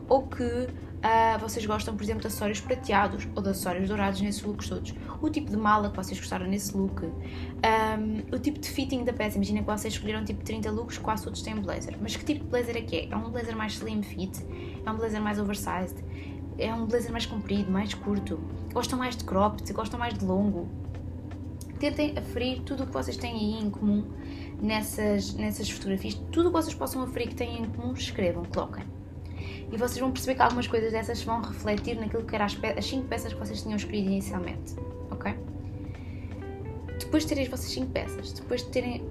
ou 0.08 0.28
que 0.28 0.44
uh, 0.44 1.40
vocês 1.40 1.66
gostam, 1.66 1.96
por 1.96 2.04
exemplo, 2.04 2.22
de 2.22 2.28
acessórios 2.28 2.62
prateados 2.62 3.28
ou 3.36 3.42
de 3.42 3.50
acessórios 3.50 3.88
dourados 3.88 4.22
nesses 4.22 4.42
looks 4.42 4.70
todos, 4.70 4.94
o 5.22 5.30
tipo 5.30 5.50
de 5.50 5.58
mala 5.58 5.90
que 5.90 5.96
vocês 5.96 6.18
gostaram 6.20 6.48
nesse 6.48 6.76
look, 6.76 7.04
um, 7.04 8.36
o 8.36 8.40
tipo 8.40 8.60
de 8.60 8.70
fitting 8.70 9.04
da 9.04 9.14
peça. 9.14 9.38
Imagina 9.38 9.60
que 9.60 9.66
vocês 9.66 9.94
escolheram 9.94 10.24
tipo 10.24 10.44
30 10.44 10.72
looks, 10.72 10.98
quase 10.98 11.24
todos 11.24 11.42
têm 11.42 11.56
blazer, 11.56 11.98
mas 12.02 12.16
que 12.16 12.26
tipo 12.26 12.44
de 12.44 12.50
blazer 12.50 12.78
é 12.78 12.82
que 12.82 12.96
é? 12.96 13.10
É 13.10 13.16
um 13.16 13.30
blazer 13.30 13.56
mais 13.56 13.74
slim 13.74 14.02
fit? 14.04 14.46
É 14.86 14.90
um 14.90 14.96
blazer 14.96 15.22
mais 15.22 15.40
oversized? 15.40 16.04
É 16.58 16.74
um 16.74 16.86
blazer 16.86 17.12
mais 17.12 17.26
comprido, 17.26 17.72
mais 17.72 17.94
curto, 17.94 18.40
gostam 18.74 18.98
mais 18.98 19.16
de 19.16 19.24
cropped, 19.24 19.72
gostam 19.74 20.00
mais 20.00 20.18
de 20.18 20.26
longo. 20.26 20.68
Tentem 21.80 22.18
aferir 22.18 22.62
tudo 22.64 22.84
o 22.84 22.88
que 22.88 22.94
vocês 22.94 23.18
têm 23.18 23.34
aí 23.34 23.64
em 23.64 23.70
comum 23.70 24.04
nessas, 24.62 25.34
nessas 25.36 25.70
fotografias, 25.70 26.16
tudo 26.32 26.50
o 26.50 26.52
que 26.52 26.58
vocês 26.58 26.74
possam 26.74 27.04
aferir 27.04 27.30
que 27.30 27.36
têm 27.36 27.62
em 27.62 27.66
comum, 27.66 27.94
escrevam, 27.94 28.44
coloquem. 28.46 28.84
E 29.72 29.78
vocês 29.78 30.00
vão 30.00 30.12
perceber 30.12 30.36
que 30.36 30.42
algumas 30.42 30.66
coisas 30.66 30.92
dessas 30.92 31.22
vão 31.24 31.42
refletir 31.42 32.00
naquilo 32.00 32.24
que 32.24 32.34
eram 32.34 32.46
as 32.46 32.86
5 32.86 33.08
peças 33.08 33.34
que 33.34 33.40
vocês 33.40 33.62
tinham 33.62 33.76
escolhido 33.76 34.08
inicialmente, 34.08 34.76
ok? 35.12 35.36
Depois 37.00 37.24
de 37.24 37.30
terem 37.30 37.44
as 37.44 37.50
vossas 37.50 37.70
5 37.72 37.92
peças, 37.92 38.32
depois 38.34 38.64
de 38.64 38.70
terem 38.70 39.06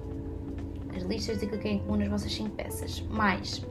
as 0.97 1.03
listas 1.05 1.39
daquilo 1.39 1.61
que 1.61 1.69
é 1.69 1.73
em 1.73 1.79
comum 1.79 1.97
nas 1.97 2.09
vossas 2.09 2.33
5 2.33 2.51
peças, 2.51 3.01
mais 3.11 3.65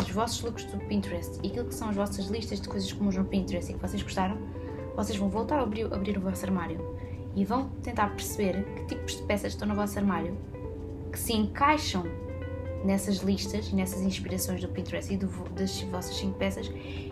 os 0.00 0.10
vossos 0.10 0.42
looks 0.42 0.64
do 0.66 0.78
Pinterest 0.78 1.38
e 1.42 1.48
aquilo 1.48 1.66
que 1.66 1.74
são 1.74 1.88
as 1.88 1.96
vossas 1.96 2.26
listas 2.26 2.60
de 2.60 2.68
coisas 2.68 2.92
comuns 2.92 3.16
no 3.16 3.24
Pinterest 3.24 3.70
e 3.70 3.74
que 3.74 3.80
vocês 3.80 4.02
gostaram, 4.02 4.38
vocês 4.96 5.18
vão 5.18 5.28
voltar 5.28 5.58
a 5.58 5.62
abrir, 5.62 5.92
abrir 5.92 6.16
o 6.16 6.20
vosso 6.20 6.44
armário 6.44 6.80
e 7.34 7.44
vão 7.44 7.68
tentar 7.82 8.08
perceber 8.10 8.64
que 8.76 8.86
tipos 8.86 9.16
de 9.16 9.22
peças 9.22 9.52
estão 9.52 9.66
no 9.66 9.74
vosso 9.74 9.98
armário 9.98 10.36
que 11.10 11.18
se 11.18 11.32
encaixam 11.32 12.04
nessas 12.84 13.18
listas 13.18 13.72
nessas 13.72 14.02
inspirações 14.02 14.60
do 14.60 14.68
Pinterest 14.68 15.12
e 15.12 15.16
do, 15.16 15.28
das 15.50 15.80
vossas 15.82 16.16
5 16.16 16.38
peças 16.38 16.70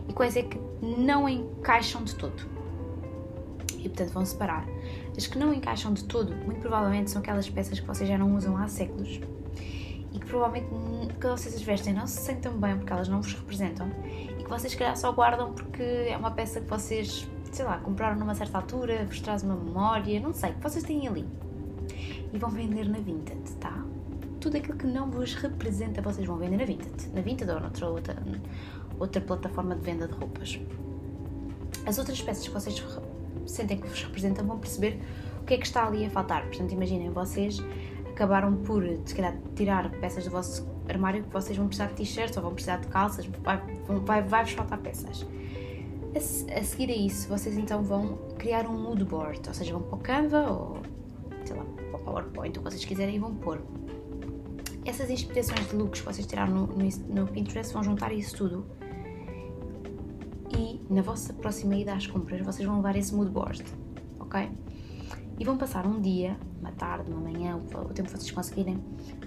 e 0.09 0.13
quais 0.13 0.37
é 0.37 0.43
que 0.43 0.59
não 0.83 1.29
encaixam 1.29 2.03
de 2.03 2.15
todo. 2.15 2.43
E 3.79 3.89
portanto 3.89 4.13
vão 4.13 4.25
separar. 4.25 4.67
As 5.17 5.27
que 5.27 5.39
não 5.39 5.55
encaixam 5.55 5.93
de 5.93 6.05
todo, 6.05 6.35
muito 6.37 6.61
provavelmente 6.61 7.11
são 7.11 7.23
aquelas 7.23 7.49
peças 7.49 7.81
que 7.81 7.87
vocês 7.87 8.09
já 8.09 8.19
não 8.19 8.37
usam 8.37 8.57
há 8.57 8.69
séculos 8.69 9.21
que 10.21 10.27
provavelmente 10.27 10.69
quando 11.21 11.39
vocês 11.39 11.55
as 11.55 11.63
vestem 11.63 11.95
não 11.95 12.07
se 12.07 12.21
sentem 12.21 12.53
bem 12.53 12.77
porque 12.77 12.93
elas 12.93 13.09
não 13.09 13.21
vos 13.21 13.33
representam 13.35 13.91
e 14.05 14.43
que 14.43 14.49
vocês, 14.49 14.73
se 14.73 14.79
calhar, 14.79 14.97
só 14.97 15.13
guardam 15.13 15.53
porque 15.53 15.83
é 15.83 16.17
uma 16.17 16.31
peça 16.31 16.61
que 16.61 16.69
vocês, 16.69 17.29
sei 17.53 17.65
lá, 17.65 17.79
compraram 17.79 18.19
numa 18.19 18.35
certa 18.35 18.59
altura, 18.59 19.05
vos 19.07 19.21
traz 19.21 19.43
uma 19.43 19.55
memória, 19.55 20.21
não 20.21 20.33
sei, 20.33 20.53
que 20.53 20.63
vocês 20.63 20.85
têm 20.85 21.09
ali 21.09 21.27
e 22.33 22.39
vão 22.39 22.51
vender 22.51 22.89
na 22.89 22.99
Vinted, 22.99 23.41
tá? 23.59 23.85
Tudo 24.41 24.57
aquilo 24.57 24.79
que 24.79 24.87
não 24.87 25.11
vos 25.11 25.35
representa 25.35 26.01
vocês 26.01 26.27
vão 26.27 26.37
vender 26.37 26.57
na 26.57 26.65
Vinted, 26.65 27.09
na 27.13 27.21
Vinted 27.21 27.51
ou 27.51 27.61
noutra 27.61 27.89
outra, 27.89 28.17
outra 28.99 29.21
plataforma 29.21 29.75
de 29.75 29.83
venda 29.83 30.07
de 30.07 30.15
roupas. 30.15 30.61
As 31.87 31.99
outras 31.99 32.21
peças 32.23 32.47
que 32.47 32.55
vocês 32.55 32.83
sentem 33.47 33.79
que 33.79 33.89
vos 33.89 34.03
representam 34.03 34.47
vão 34.47 34.59
perceber 34.59 35.01
o 35.43 35.45
que 35.45 35.55
é 35.55 35.59
que 35.59 35.67
está 35.67 35.87
ali 35.87 36.05
a 36.05 36.11
faltar. 36.11 36.43
Portanto, 36.47 36.73
imaginem, 36.73 37.11
vocês 37.11 37.59
acabaram 38.21 38.55
por, 38.57 38.85
se 39.07 39.15
calhar, 39.15 39.35
tirar 39.57 39.91
peças 39.93 40.25
do 40.25 40.31
vosso 40.31 40.69
armário 40.87 41.25
que 41.25 41.31
vocês 41.31 41.57
vão 41.57 41.67
precisar 41.67 41.87
de 41.87 41.95
t-shirts 41.95 42.37
ou 42.37 42.43
vão 42.43 42.53
precisar 42.53 42.77
de 42.77 42.89
calças, 42.89 43.27
vai, 43.43 43.59
vai, 44.05 44.23
vai 44.23 44.47
faltar 44.47 44.79
peças. 44.79 45.27
A, 46.15 46.59
a, 46.59 46.63
seguir 46.63 46.91
a 46.91 46.97
isso, 46.97 47.29
vocês 47.29 47.57
então 47.57 47.83
vão 47.83 48.19
criar 48.39 48.67
um 48.67 48.79
mood 48.79 49.05
board, 49.05 49.41
ou 49.49 49.55
seja, 49.55 49.73
vão 49.73 49.83
para 49.83 49.95
o 49.95 49.99
Canva 49.99 50.51
ou, 50.51 50.79
sei 51.47 51.57
lá, 51.57 51.65
para 51.65 52.01
o 52.01 52.05
PowerPoint, 52.05 52.59
o 52.59 52.63
que 52.63 52.71
vocês 52.71 52.85
quiserem, 52.85 53.17
e 53.17 53.19
vão 53.19 53.35
pôr. 53.35 53.63
Essas 54.85 55.09
inspirações 55.09 55.67
de 55.69 55.77
looks 55.77 56.01
que 56.01 56.07
vocês 56.07 56.27
tiraram 56.27 56.53
no, 56.53 56.67
no, 56.67 56.89
no 57.09 57.27
Pinterest 57.27 57.73
vão 57.73 57.83
juntar 57.83 58.13
isso 58.13 58.37
tudo 58.37 58.67
e 60.51 60.81
na 60.91 61.01
vossa 61.01 61.33
próxima 61.33 61.77
ida 61.77 61.95
às 61.95 62.07
compras 62.07 62.41
vocês 62.43 62.67
vão 62.67 62.77
levar 62.77 62.97
esse 62.97 63.15
mood 63.15 63.31
board, 63.31 63.65
ok? 64.19 64.51
E 65.41 65.45
vão 65.45 65.57
passar 65.57 65.87
um 65.87 65.99
dia, 65.99 66.37
uma 66.61 66.71
tarde, 66.71 67.11
uma 67.11 67.19
manhã, 67.19 67.57
o 67.57 67.95
tempo 67.95 68.11
que 68.11 68.19
vocês 68.19 68.31
conseguirem, 68.31 68.79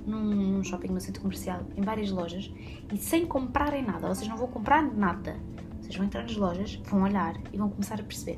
num, 0.06 0.24
num 0.24 0.64
shopping, 0.64 0.90
num 0.90 1.00
centro 1.00 1.24
comercial, 1.24 1.62
em 1.76 1.82
várias 1.82 2.12
lojas 2.12 2.54
e 2.94 2.98
sem 2.98 3.26
comprarem 3.26 3.84
nada. 3.84 4.08
Vocês 4.08 4.30
não 4.30 4.38
vão 4.38 4.48
comprar 4.48 4.84
nada. 4.84 5.36
Vocês 5.82 5.96
vão 5.96 6.06
entrar 6.06 6.22
nas 6.22 6.38
lojas, 6.38 6.76
vão 6.86 7.02
olhar 7.02 7.36
e 7.52 7.58
vão 7.58 7.68
começar 7.68 8.00
a 8.00 8.04
perceber. 8.04 8.38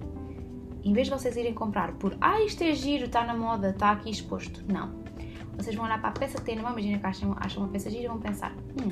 Em 0.85 0.93
vez 0.93 1.07
de 1.07 1.13
vocês 1.13 1.35
irem 1.35 1.53
comprar 1.53 1.91
por 1.95 2.15
ah, 2.21 2.41
isto 2.41 2.63
é 2.63 2.73
giro, 2.73 3.07
está 3.07 3.25
na 3.25 3.35
moda, 3.35 3.71
está 3.71 3.91
aqui 3.91 4.09
exposto. 4.09 4.63
Não. 4.71 5.03
Vocês 5.57 5.75
vão 5.75 5.83
olhar 5.83 5.99
para 5.99 6.09
a 6.09 6.13
peça 6.13 6.37
que 6.37 6.45
tem 6.45 6.55
na 6.55 6.61
mão, 6.61 6.71
imagina 6.71 6.97
que 6.97 7.05
acham, 7.05 7.35
acham 7.37 7.63
uma 7.63 7.69
peça 7.69 7.89
gira 7.89 8.05
e 8.05 8.07
vão 8.07 8.19
pensar: 8.19 8.53
hum, 8.81 8.89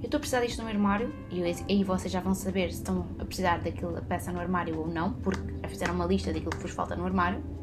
eu 0.00 0.04
estou 0.04 0.18
a 0.18 0.20
precisar 0.20 0.42
disto 0.42 0.62
no 0.62 0.68
armário, 0.68 1.10
e 1.30 1.42
aí 1.42 1.82
vocês 1.82 2.12
já 2.12 2.20
vão 2.20 2.34
saber 2.34 2.70
se 2.70 2.78
estão 2.78 3.06
a 3.18 3.24
precisar 3.24 3.62
daquela 3.62 4.02
peça 4.02 4.30
no 4.30 4.40
armário 4.40 4.78
ou 4.78 4.86
não, 4.86 5.14
porque 5.14 5.40
já 5.62 5.68
fizeram 5.68 5.94
uma 5.94 6.04
lista 6.04 6.32
daquilo 6.32 6.50
que 6.50 6.58
vos 6.58 6.70
falta 6.70 6.94
no 6.94 7.06
armário 7.06 7.53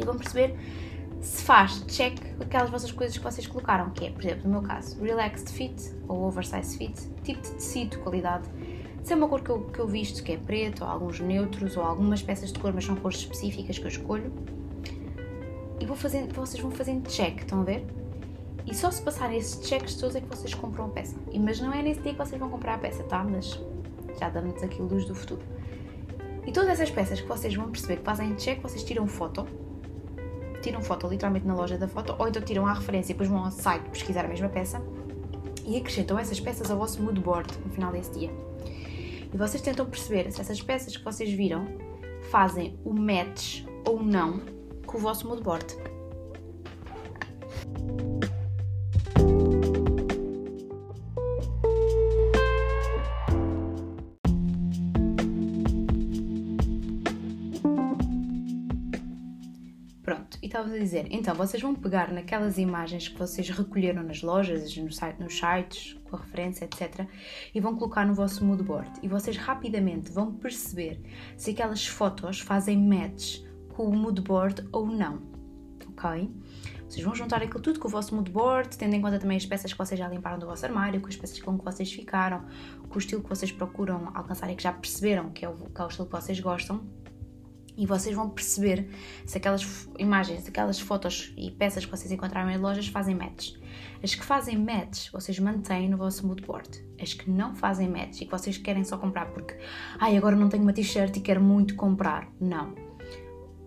e 0.00 0.04
vão 0.04 0.16
perceber 0.16 0.56
se 1.20 1.42
faz 1.42 1.84
check 1.86 2.18
aquelas 2.40 2.70
vossas 2.70 2.90
coisas 2.90 3.16
que 3.16 3.22
vocês 3.22 3.46
colocaram, 3.46 3.90
que 3.90 4.06
é, 4.06 4.10
por 4.10 4.24
exemplo, 4.24 4.44
no 4.44 4.60
meu 4.60 4.62
caso, 4.62 4.98
relaxed 5.02 5.50
fit 5.50 5.94
ou 6.08 6.22
oversized 6.24 6.78
fit, 6.78 6.94
tipo 7.22 7.42
de 7.42 7.50
tecido, 7.50 7.98
qualidade, 7.98 8.48
se 9.02 9.12
é 9.12 9.16
uma 9.16 9.28
cor 9.28 9.42
que 9.42 9.50
eu, 9.50 9.60
que 9.64 9.78
eu 9.78 9.86
visto, 9.86 10.22
que 10.22 10.32
é 10.32 10.36
preto, 10.36 10.82
ou 10.82 10.90
alguns 10.90 11.20
neutros, 11.20 11.76
ou 11.76 11.82
algumas 11.82 12.22
peças 12.22 12.52
de 12.52 12.58
cor, 12.58 12.72
mas 12.72 12.84
são 12.84 12.96
cores 12.96 13.18
específicas 13.18 13.78
que 13.78 13.84
eu 13.84 13.88
escolho, 13.88 14.32
e 15.78 15.86
vou 15.86 15.96
fazendo, 15.96 16.34
vocês 16.34 16.62
vão 16.62 16.70
fazendo 16.70 17.08
check, 17.08 17.40
estão 17.40 17.60
a 17.60 17.64
ver? 17.64 17.86
E 18.66 18.74
só 18.74 18.90
se 18.90 19.02
passarem 19.02 19.38
esses 19.38 19.66
checks 19.66 19.94
todos 19.94 20.16
é 20.16 20.20
que 20.20 20.28
vocês 20.28 20.54
compram 20.54 20.86
a 20.86 20.88
peça. 20.88 21.16
E, 21.32 21.38
mas 21.38 21.60
não 21.60 21.72
é 21.72 21.82
nesse 21.82 22.00
dia 22.00 22.12
que 22.12 22.18
vocês 22.18 22.38
vão 22.38 22.50
comprar 22.50 22.74
a 22.74 22.78
peça, 22.78 23.02
tá? 23.04 23.24
Mas 23.24 23.58
já 24.18 24.28
damos 24.28 24.62
aqui 24.62 24.82
luz 24.82 25.06
do 25.06 25.14
futuro. 25.14 25.40
E 26.46 26.52
todas 26.52 26.68
essas 26.68 26.90
peças 26.90 27.20
que 27.20 27.26
vocês 27.26 27.54
vão 27.54 27.70
perceber 27.70 27.96
que 27.96 28.04
fazem 28.04 28.34
check, 28.34 28.60
vocês 28.60 28.84
tiram 28.84 29.06
foto 29.06 29.46
tiram 30.60 30.82
foto 30.82 31.06
literalmente 31.08 31.46
na 31.46 31.54
loja 31.54 31.76
da 31.76 31.88
foto, 31.88 32.14
ou 32.18 32.28
então 32.28 32.42
tiram 32.42 32.66
a 32.66 32.72
referência 32.72 33.12
e 33.12 33.14
depois 33.14 33.28
vão 33.28 33.44
ao 33.44 33.50
site 33.50 33.88
pesquisar 33.90 34.24
a 34.24 34.28
mesma 34.28 34.48
peça 34.48 34.82
e 35.64 35.76
acrescentam 35.76 36.18
essas 36.18 36.40
peças 36.40 36.70
ao 36.70 36.76
vosso 36.76 37.02
mood 37.02 37.20
board 37.20 37.52
no 37.64 37.70
final 37.70 37.92
desse 37.92 38.18
dia. 38.18 38.30
E 39.32 39.36
vocês 39.36 39.62
tentam 39.62 39.86
perceber 39.86 40.30
se 40.32 40.40
essas 40.40 40.60
peças 40.60 40.96
que 40.96 41.04
vocês 41.04 41.30
viram 41.30 41.66
fazem 42.30 42.78
o 42.84 42.92
match 42.92 43.64
ou 43.86 44.02
não 44.02 44.40
com 44.86 44.98
o 44.98 45.00
vosso 45.00 45.26
mood 45.28 45.42
board. 45.42 45.66
Estavas 60.60 60.72
a 60.72 60.78
dizer, 60.78 61.06
então 61.10 61.34
vocês 61.34 61.62
vão 61.62 61.74
pegar 61.74 62.12
naquelas 62.12 62.58
imagens 62.58 63.08
que 63.08 63.18
vocês 63.18 63.48
recolheram 63.48 64.02
nas 64.02 64.22
lojas, 64.22 64.76
no 64.76 64.92
site, 64.92 65.18
nos 65.18 65.38
sites, 65.38 65.96
com 66.04 66.16
a 66.16 66.18
referência, 66.18 66.64
etc., 66.64 67.06
e 67.54 67.60
vão 67.60 67.76
colocar 67.76 68.06
no 68.06 68.14
vosso 68.14 68.44
mood 68.44 68.62
board. 68.62 68.90
E 69.02 69.08
vocês 69.08 69.36
rapidamente 69.36 70.10
vão 70.10 70.34
perceber 70.34 71.00
se 71.36 71.50
aquelas 71.50 71.86
fotos 71.86 72.40
fazem 72.40 72.76
match 72.76 73.40
com 73.70 73.84
o 73.84 73.96
mood 73.96 74.20
board 74.20 74.66
ou 74.72 74.86
não. 74.86 75.22
Ok? 75.88 76.30
Vocês 76.86 77.04
vão 77.04 77.14
juntar 77.14 77.42
aquilo 77.42 77.60
tudo 77.60 77.78
com 77.78 77.88
o 77.88 77.90
vosso 77.90 78.14
mood 78.14 78.30
board, 78.30 78.76
tendo 78.76 78.94
em 78.94 79.00
conta 79.00 79.18
também 79.18 79.36
as 79.36 79.46
peças 79.46 79.72
que 79.72 79.78
vocês 79.78 79.98
já 79.98 80.08
limparam 80.08 80.38
do 80.38 80.46
vosso 80.46 80.66
armário, 80.66 81.00
com 81.00 81.08
as 81.08 81.16
peças 81.16 81.40
com 81.40 81.56
que 81.56 81.64
vocês 81.64 81.90
ficaram, 81.90 82.44
com 82.88 82.96
o 82.96 82.98
estilo 82.98 83.22
que 83.22 83.28
vocês 83.28 83.52
procuram 83.52 84.10
alcançar 84.14 84.50
e 84.50 84.56
que 84.56 84.62
já 84.62 84.72
perceberam 84.72 85.30
que 85.30 85.44
é 85.44 85.48
o, 85.48 85.54
que 85.54 85.80
é 85.80 85.84
o 85.84 85.88
estilo 85.88 86.06
que 86.06 86.12
vocês 86.12 86.40
gostam 86.40 86.99
e 87.76 87.86
vocês 87.86 88.14
vão 88.14 88.28
perceber 88.28 88.88
se 89.24 89.38
aquelas 89.38 89.88
imagens, 89.98 90.46
aquelas 90.46 90.78
fotos 90.78 91.32
e 91.36 91.50
peças 91.50 91.84
que 91.84 91.90
vocês 91.90 92.10
encontraram 92.10 92.50
em 92.50 92.58
lojas 92.58 92.88
fazem 92.88 93.14
match. 93.14 93.54
As 94.02 94.14
que 94.14 94.24
fazem 94.24 94.58
match, 94.58 95.10
vocês 95.12 95.38
mantêm 95.38 95.88
no 95.88 95.96
vosso 95.96 96.26
mood 96.26 96.42
board. 96.42 96.68
As 97.00 97.12
que 97.12 97.30
não 97.30 97.54
fazem 97.54 97.88
match 97.88 98.20
e 98.20 98.24
que 98.24 98.30
vocês 98.30 98.58
querem 98.58 98.84
só 98.84 98.96
comprar 98.98 99.26
porque, 99.26 99.56
ai, 99.98 100.16
agora 100.16 100.36
não 100.36 100.48
tenho 100.48 100.62
uma 100.62 100.72
t-shirt 100.72 101.16
e 101.16 101.20
quero 101.20 101.40
muito 101.40 101.74
comprar. 101.76 102.28
Não. 102.40 102.74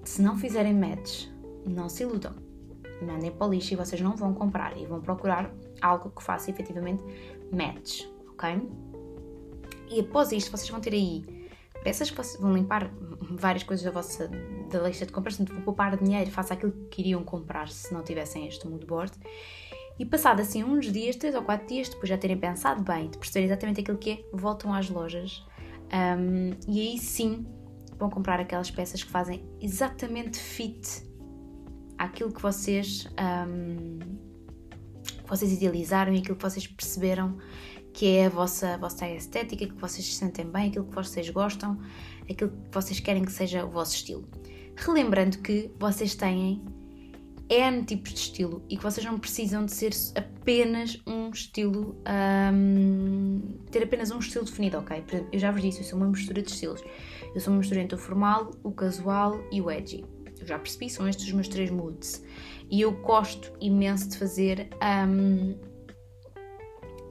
Se 0.03 0.21
não 0.21 0.37
fizerem 0.37 0.73
match, 0.73 1.27
não 1.65 1.89
se 1.89 2.03
iludam. 2.03 2.33
Mandem 3.01 3.31
para 3.31 3.47
o 3.47 3.51
lixo 3.51 3.73
e 3.73 3.77
vocês 3.77 4.01
não 4.01 4.15
vão 4.15 4.33
comprar 4.33 4.77
e 4.77 4.85
vão 4.85 5.01
procurar 5.01 5.53
algo 5.81 6.09
que 6.09 6.23
faça 6.23 6.49
efetivamente 6.49 7.03
match, 7.51 8.05
ok? 8.29 8.61
E 9.89 9.99
após 9.99 10.31
isto, 10.31 10.49
vocês 10.49 10.69
vão 10.69 10.79
ter 10.79 10.93
aí 10.93 11.42
peças 11.83 12.09
que 12.09 12.17
vocês 12.17 12.41
vão 12.41 12.53
limpar 12.53 12.91
várias 13.31 13.63
coisas 13.63 13.83
da 13.83 13.91
vossa 13.91 14.29
da 14.71 14.79
lista 14.79 15.05
de 15.05 15.11
compras, 15.11 15.37
portanto, 15.37 15.55
vão 15.55 15.63
poupar 15.63 15.97
dinheiro, 15.97 16.29
faça 16.31 16.53
aquilo 16.53 16.71
que 16.71 16.97
queriam 16.97 17.23
comprar 17.23 17.69
se 17.69 17.93
não 17.93 18.03
tivessem 18.03 18.47
este 18.47 18.67
mood 18.67 18.85
board. 18.85 19.11
E 19.99 20.05
passado 20.05 20.39
assim 20.39 20.63
uns 20.63 20.91
dias, 20.91 21.15
três 21.15 21.35
ou 21.35 21.43
quatro 21.43 21.67
dias, 21.67 21.89
depois 21.89 22.09
já 22.09 22.17
terem 22.17 22.37
pensado 22.37 22.81
bem, 22.81 23.09
de 23.09 23.17
perceber 23.17 23.45
exatamente 23.45 23.81
aquilo 23.81 23.97
que 23.97 24.11
é, 24.11 24.25
voltam 24.33 24.73
às 24.73 24.89
lojas 24.89 25.45
um, 25.93 26.51
e 26.67 26.81
aí 26.81 26.97
sim 26.97 27.45
vão 27.99 28.09
comprar 28.09 28.39
aquelas 28.39 28.71
peças 28.71 29.03
que 29.03 29.11
fazem 29.11 29.43
exatamente 29.61 30.39
fit 30.39 31.03
àquilo 31.97 32.33
que 32.33 32.41
vocês, 32.41 33.07
um, 33.47 33.99
que 35.05 35.29
vocês 35.29 35.53
idealizaram 35.53 36.13
e 36.13 36.17
aquilo 36.17 36.35
que 36.35 36.41
vocês 36.41 36.65
perceberam 36.65 37.37
que 37.93 38.17
é 38.17 38.25
a 38.25 38.29
vossa, 38.29 38.73
a 38.73 38.77
vossa 38.77 39.07
estética, 39.07 39.67
que 39.67 39.75
vocês 39.75 40.05
se 40.05 40.13
sentem 40.13 40.45
bem, 40.45 40.69
aquilo 40.69 40.85
que 40.85 40.95
vocês 40.95 41.29
gostam, 41.29 41.79
aquilo 42.29 42.49
que 42.49 42.73
vocês 42.73 42.99
querem 42.99 43.23
que 43.23 43.31
seja 43.31 43.63
o 43.63 43.69
vosso 43.69 43.95
estilo. 43.95 44.27
Relembrando 44.75 45.37
que 45.37 45.71
vocês 45.79 46.15
têm 46.15 46.61
N 47.49 47.83
tipos 47.83 48.13
de 48.13 48.19
estilo 48.19 48.63
e 48.67 48.77
que 48.77 48.83
vocês 48.83 49.05
não 49.05 49.19
precisam 49.19 49.65
de 49.65 49.71
ser 49.71 49.93
apenas 50.15 50.99
um 51.05 51.29
estilo, 51.29 51.95
um, 52.51 53.41
ter 53.69 53.83
apenas 53.83 54.09
um 54.09 54.17
estilo 54.17 54.45
definido, 54.45 54.79
ok? 54.79 55.03
Eu 55.31 55.39
já 55.39 55.51
vos 55.51 55.61
disse, 55.61 55.79
eu 55.81 55.83
sou 55.85 55.97
uma 55.99 56.07
mistura 56.07 56.41
de 56.41 56.49
estilos. 56.49 56.83
Eu 57.35 57.39
sou 57.41 57.53
uma 57.53 57.59
mistura 57.59 57.81
entre 57.81 57.95
o 57.95 57.97
formal, 57.97 58.51
o 58.63 58.71
casual 58.71 59.39
e 59.51 59.61
o 59.61 59.69
edgy. 59.69 60.03
Eu 60.39 60.47
já 60.47 60.57
percebi, 60.57 60.89
são 60.89 61.07
estes 61.07 61.27
os 61.27 61.33
meus 61.33 61.47
três 61.47 61.69
moods. 61.69 62.23
E 62.71 62.81
eu 62.81 62.91
gosto 62.91 63.51
imenso 63.61 64.09
de 64.09 64.17
fazer 64.17 64.69
um, 65.07 65.55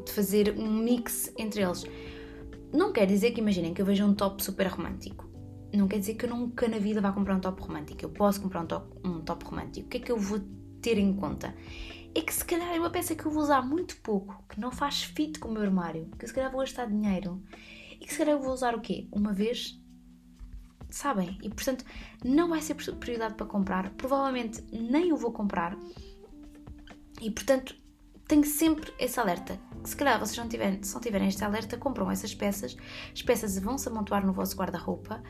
de 0.04 0.12
fazer 0.12 0.54
um 0.58 0.70
mix 0.70 1.32
entre 1.38 1.62
eles. 1.62 1.84
Não 2.72 2.92
quer 2.92 3.06
dizer 3.06 3.32
que 3.32 3.40
imaginem 3.40 3.74
que 3.74 3.82
eu 3.82 3.86
veja 3.86 4.04
um 4.04 4.14
top 4.14 4.42
super 4.42 4.66
romântico. 4.66 5.30
Não 5.72 5.88
quer 5.88 5.98
dizer 5.98 6.14
que 6.14 6.26
eu 6.26 6.30
nunca 6.30 6.68
na 6.68 6.78
vida 6.78 7.00
vá 7.00 7.12
comprar 7.12 7.36
um 7.36 7.40
top 7.40 7.62
romântico. 7.62 8.04
Eu 8.04 8.10
posso 8.10 8.40
comprar 8.40 8.62
um 8.62 8.66
top, 8.66 8.98
um 9.04 9.20
top 9.20 9.44
romântico. 9.44 9.86
O 9.86 9.90
que 9.90 9.96
é 9.98 10.00
que 10.00 10.12
eu 10.12 10.18
vou 10.18 10.40
ter 10.80 10.98
em 10.98 11.14
conta? 11.14 11.54
é 12.14 12.20
que 12.20 12.32
se 12.32 12.44
calhar 12.44 12.74
é 12.74 12.78
uma 12.78 12.90
peça 12.90 13.14
que 13.14 13.24
eu 13.24 13.30
vou 13.30 13.42
usar 13.42 13.62
muito 13.62 13.96
pouco, 14.02 14.44
que 14.48 14.60
não 14.60 14.70
faz 14.70 15.02
fit 15.02 15.38
com 15.38 15.48
o 15.48 15.52
meu 15.52 15.62
armário, 15.62 16.10
que 16.18 16.26
se 16.26 16.34
calhar 16.34 16.50
vou 16.50 16.60
gastar 16.60 16.86
dinheiro 16.86 17.42
e 17.92 18.04
que 18.04 18.12
se 18.12 18.18
calhar 18.18 18.34
eu 18.34 18.42
vou 18.42 18.52
usar 18.52 18.74
o 18.74 18.80
quê? 18.80 19.08
Uma 19.10 19.32
vez? 19.32 19.80
Sabem? 20.90 21.38
E 21.42 21.48
portanto 21.48 21.84
não 22.22 22.50
vai 22.50 22.60
ser 22.60 22.74
prioridade 22.74 23.34
para 23.34 23.46
comprar, 23.46 23.90
provavelmente 23.94 24.62
nem 24.70 25.12
o 25.12 25.16
vou 25.16 25.32
comprar 25.32 25.76
e 27.20 27.30
portanto 27.30 27.74
tenho 28.28 28.44
sempre 28.44 28.92
esse 28.98 29.18
alerta. 29.18 29.58
Se 29.84 29.96
calhar 29.96 30.18
vocês 30.18 30.36
não 30.38 30.48
tiverem, 30.48 30.82
se 30.82 30.94
não 30.94 31.00
tiverem 31.00 31.28
este 31.28 31.44
alerta, 31.44 31.76
compram 31.76 32.10
essas 32.10 32.34
peças, 32.34 32.76
as 33.12 33.22
peças 33.22 33.58
vão 33.58 33.76
se 33.76 33.88
amontoar 33.88 34.24
no 34.24 34.32
vosso 34.32 34.56
guarda-roupa 34.56 35.22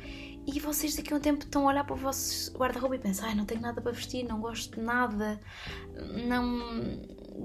e 0.46 0.60
vocês 0.60 0.94
daqui 0.96 1.12
a 1.12 1.16
um 1.16 1.20
tempo 1.20 1.44
estão 1.44 1.68
a 1.68 1.72
olhar 1.72 1.84
para 1.84 1.94
o 1.94 1.96
vosso 1.96 2.52
guarda-roupa 2.52 2.96
e 2.96 2.98
pensam: 2.98 3.26
ai, 3.26 3.34
não 3.34 3.44
tenho 3.44 3.60
nada 3.60 3.80
para 3.80 3.92
vestir, 3.92 4.24
não 4.24 4.40
gosto 4.40 4.76
de 4.76 4.82
nada, 4.82 5.40
não, 6.26 6.44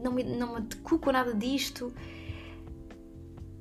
não, 0.03 0.11
me, 0.11 0.23
não 0.23 0.53
me 0.53 0.57
adequo 0.57 1.11
nada 1.11 1.33
disto. 1.33 1.93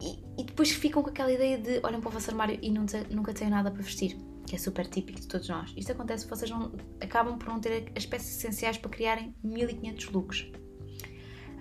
E, 0.00 0.42
e, 0.42 0.44
depois 0.44 0.70
ficam 0.70 1.02
com 1.02 1.08
aquela 1.08 1.32
ideia 1.32 1.56
de 1.56 1.80
olham 1.82 2.00
para 2.00 2.08
o 2.08 2.12
vosso 2.12 2.30
armário 2.30 2.58
e 2.60 2.70
te, 2.86 3.14
nunca 3.14 3.32
têm 3.32 3.48
nada 3.48 3.70
para 3.70 3.82
vestir, 3.82 4.18
que 4.46 4.54
é 4.54 4.58
super 4.58 4.86
típico 4.86 5.20
de 5.20 5.26
todos 5.26 5.48
nós. 5.48 5.72
Isto 5.76 5.92
acontece 5.92 6.26
vocês 6.28 6.50
não, 6.50 6.72
acabam 7.00 7.38
por 7.38 7.48
não 7.48 7.60
ter 7.60 7.92
as 7.96 8.04
peças 8.04 8.36
essenciais 8.36 8.76
para 8.76 8.90
criarem 8.90 9.34
1500 9.42 10.10
looks. 10.10 10.46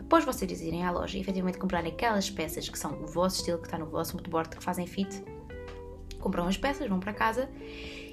Após 0.06 0.24
vocês 0.24 0.62
irem 0.62 0.86
à 0.86 0.92
loja 0.92 1.18
e 1.18 1.22
efetivamente 1.22 1.58
comprarem 1.58 1.92
aquelas 1.92 2.30
peças 2.30 2.70
que 2.70 2.78
são 2.78 2.94
o 3.02 3.08
vosso 3.08 3.38
estilo, 3.38 3.58
que 3.58 3.66
está 3.66 3.78
no 3.78 3.88
vosso 3.88 4.16
moodboard, 4.16 4.56
que 4.56 4.64
fazem 4.64 4.86
fit, 4.86 5.24
compram 6.20 6.48
as 6.48 6.58
peças, 6.58 6.88
vão 6.88 7.00
para 7.00 7.12
casa 7.12 7.50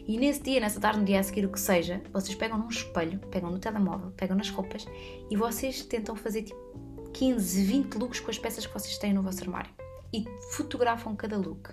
e 0.06 0.16
nesse 0.16 0.42
dia, 0.42 0.58
nessa 0.58 0.80
tarde, 0.80 1.00
no 1.00 1.04
dia 1.04 1.20
a 1.20 1.22
seguir, 1.22 1.44
o 1.44 1.52
que 1.52 1.61
seja, 1.61 2.02
vocês 2.11 2.34
pegam 2.34 2.58
num 2.58 2.68
espelho, 2.68 3.18
pegam 3.30 3.50
no 3.50 3.58
telemóvel, 3.58 4.11
pegam 4.16 4.37
nas 4.37 4.49
roupas 4.49 4.87
e 5.30 5.37
vocês 5.37 5.84
tentam 5.84 6.16
fazer 6.16 6.42
tipo 6.42 6.61
15, 7.12 7.62
20 7.62 7.94
looks 7.96 8.20
com 8.20 8.30
as 8.30 8.38
peças 8.38 8.66
que 8.66 8.72
vocês 8.72 8.96
têm 8.96 9.12
no 9.12 9.22
vosso 9.22 9.42
armário 9.42 9.70
e 10.12 10.25
fotografam 10.50 11.14
cada 11.14 11.37
look. 11.37 11.70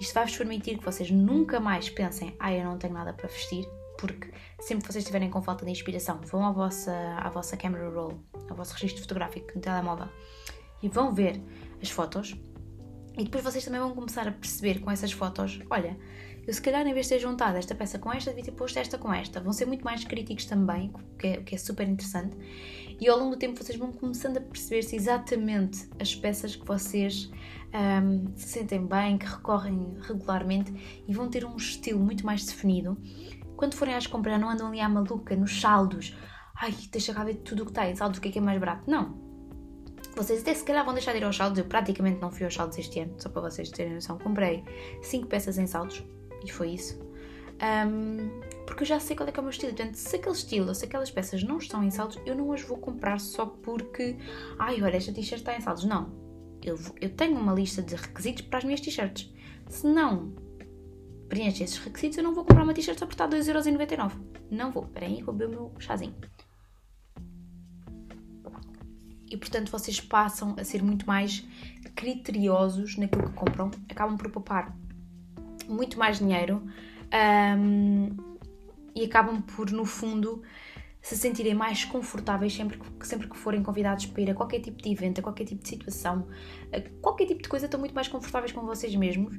Isto 0.00 0.14
vai-vos 0.14 0.36
permitir 0.36 0.78
que 0.78 0.84
vocês 0.84 1.12
nunca 1.12 1.60
mais 1.60 1.88
pensem, 1.88 2.34
ah, 2.40 2.52
eu 2.52 2.64
não 2.64 2.76
tenho 2.76 2.92
nada 2.92 3.12
para 3.12 3.28
vestir, 3.28 3.64
porque 4.02 4.32
sempre 4.58 4.84
que 4.84 4.92
vocês 4.92 5.04
estiverem 5.04 5.30
com 5.30 5.40
falta 5.40 5.64
de 5.64 5.70
inspiração, 5.70 6.20
vão 6.24 6.44
à 6.44 6.50
vossa, 6.50 6.92
à 7.18 7.30
vossa 7.30 7.56
camera 7.56 7.88
roll, 7.88 8.20
ao 8.50 8.56
vosso 8.56 8.74
registro 8.74 9.00
fotográfico 9.00 9.52
no 9.54 9.60
telemóvel 9.60 10.08
e 10.82 10.88
vão 10.88 11.14
ver 11.14 11.40
as 11.80 11.88
fotos. 11.88 12.36
E 13.16 13.22
depois 13.22 13.44
vocês 13.44 13.64
também 13.64 13.78
vão 13.78 13.94
começar 13.94 14.26
a 14.26 14.32
perceber 14.32 14.80
com 14.80 14.90
essas 14.90 15.12
fotos: 15.12 15.60
olha, 15.70 15.96
eu 16.44 16.52
se 16.52 16.60
calhar 16.60 16.84
em 16.84 16.92
vez 16.92 17.06
de 17.06 17.14
ter 17.14 17.20
juntado 17.20 17.56
esta 17.56 17.76
peça 17.76 17.96
com 17.96 18.12
esta, 18.12 18.30
devia 18.30 18.46
ter 18.46 18.52
posto 18.52 18.76
esta 18.76 18.98
com 18.98 19.14
esta. 19.14 19.40
Vão 19.40 19.52
ser 19.52 19.66
muito 19.66 19.84
mais 19.84 20.02
críticos 20.02 20.46
também, 20.46 20.90
o 20.92 21.16
que 21.16 21.26
é, 21.28 21.36
que 21.36 21.54
é 21.54 21.58
super 21.58 21.88
interessante. 21.88 22.36
E 23.00 23.08
ao 23.08 23.16
longo 23.16 23.36
do 23.36 23.38
tempo 23.38 23.62
vocês 23.62 23.78
vão 23.78 23.92
começando 23.92 24.38
a 24.38 24.40
perceber-se 24.40 24.96
exatamente 24.96 25.88
as 26.00 26.12
peças 26.12 26.56
que 26.56 26.66
vocês 26.66 27.30
um, 27.72 28.36
se 28.36 28.48
sentem 28.48 28.84
bem, 28.84 29.16
que 29.16 29.26
recorrem 29.26 29.96
regularmente 30.00 30.72
e 31.06 31.14
vão 31.14 31.28
ter 31.28 31.44
um 31.44 31.56
estilo 31.56 32.00
muito 32.00 32.26
mais 32.26 32.44
definido 32.44 32.98
quando 33.62 33.76
forem 33.76 33.94
às 33.94 34.08
compras, 34.08 34.40
não 34.40 34.50
andam 34.50 34.66
ali 34.66 34.80
à 34.80 34.88
maluca, 34.88 35.36
nos 35.36 35.60
saldos. 35.60 36.16
Ai, 36.60 36.74
deixa 36.90 37.14
cá 37.14 37.22
ver 37.22 37.36
tudo 37.36 37.62
o 37.62 37.66
que 37.66 37.70
está 37.70 37.88
em 37.88 37.94
saldos, 37.94 38.18
o 38.18 38.20
que 38.20 38.28
é 38.28 38.32
que 38.32 38.38
é 38.40 38.42
mais 38.42 38.58
barato. 38.58 38.90
Não. 38.90 39.16
Vocês 40.16 40.40
até 40.40 40.52
se 40.52 40.64
calhar 40.64 40.84
vão 40.84 40.92
deixar 40.92 41.12
de 41.12 41.18
ir 41.18 41.24
aos 41.24 41.36
saldos. 41.36 41.60
Eu 41.60 41.66
praticamente 41.66 42.20
não 42.20 42.28
fui 42.28 42.44
aos 42.44 42.52
saldos 42.52 42.76
este 42.76 42.98
ano, 42.98 43.14
só 43.18 43.28
para 43.28 43.42
vocês 43.42 43.70
terem 43.70 43.94
noção. 43.94 44.18
Comprei 44.18 44.64
5 45.00 45.28
peças 45.28 45.58
em 45.58 45.68
saldos 45.68 46.02
e 46.44 46.50
foi 46.50 46.70
isso. 46.70 47.00
Um, 47.62 48.40
porque 48.66 48.82
eu 48.82 48.86
já 48.88 48.98
sei 48.98 49.14
qual 49.14 49.28
é 49.28 49.30
que 49.30 49.38
é 49.38 49.40
o 49.40 49.44
meu 49.44 49.50
estilo. 49.50 49.72
Portanto, 49.72 49.94
se 49.94 50.16
aquele 50.16 50.34
estilo, 50.34 50.74
se 50.74 50.84
aquelas 50.84 51.12
peças 51.12 51.44
não 51.44 51.58
estão 51.58 51.84
em 51.84 51.90
saldos, 51.92 52.18
eu 52.26 52.34
não 52.34 52.52
as 52.52 52.62
vou 52.62 52.78
comprar 52.78 53.20
só 53.20 53.46
porque, 53.46 54.18
ai, 54.58 54.82
olha, 54.82 54.96
esta 54.96 55.12
t-shirt 55.12 55.38
está 55.38 55.56
em 55.56 55.60
saldos. 55.60 55.84
Não. 55.84 56.12
Eu, 56.64 56.76
eu 57.00 57.10
tenho 57.10 57.38
uma 57.38 57.52
lista 57.52 57.80
de 57.80 57.94
requisitos 57.94 58.42
para 58.42 58.58
as 58.58 58.64
minhas 58.64 58.80
t-shirts. 58.80 59.32
Se 59.68 59.86
não 59.86 60.41
preenche 61.32 61.64
esses 61.64 61.78
requisitos, 61.78 62.18
eu 62.18 62.24
não 62.24 62.34
vou 62.34 62.44
comprar 62.44 62.62
uma 62.62 62.74
t-shirt 62.74 62.98
só 62.98 63.06
por 63.06 63.14
estar 63.14 63.26
2,99€. 63.26 64.12
Não 64.50 64.70
vou. 64.70 64.84
Espera 64.84 65.06
aí, 65.06 65.22
vou 65.22 65.32
beber 65.32 65.56
o 65.56 65.60
meu 65.60 65.72
chazinho. 65.78 66.14
E 69.30 69.36
portanto 69.38 69.72
vocês 69.72 69.98
passam 69.98 70.54
a 70.58 70.62
ser 70.62 70.82
muito 70.82 71.06
mais 71.06 71.42
criteriosos 71.96 72.98
naquilo 72.98 73.30
que 73.30 73.32
compram, 73.32 73.70
acabam 73.88 74.18
por 74.18 74.30
poupar 74.30 74.76
muito 75.66 75.98
mais 75.98 76.18
dinheiro 76.18 76.62
um, 77.58 78.10
e 78.94 79.02
acabam 79.02 79.40
por, 79.40 79.70
no 79.70 79.86
fundo, 79.86 80.42
se 81.00 81.16
sentirem 81.16 81.54
mais 81.54 81.82
confortáveis 81.84 82.54
sempre 82.54 82.78
que, 82.78 83.06
sempre 83.06 83.26
que 83.26 83.38
forem 83.38 83.62
convidados 83.62 84.04
para 84.04 84.20
ir 84.20 84.30
a 84.30 84.34
qualquer 84.34 84.60
tipo 84.60 84.82
de 84.82 84.92
evento, 84.92 85.20
a 85.20 85.22
qualquer 85.22 85.46
tipo 85.46 85.62
de 85.62 85.68
situação, 85.68 86.28
qualquer 87.00 87.24
tipo 87.24 87.42
de 87.42 87.48
coisa, 87.48 87.64
estão 87.64 87.80
muito 87.80 87.94
mais 87.94 88.08
confortáveis 88.08 88.52
com 88.52 88.60
vocês 88.60 88.94
mesmos, 88.94 89.34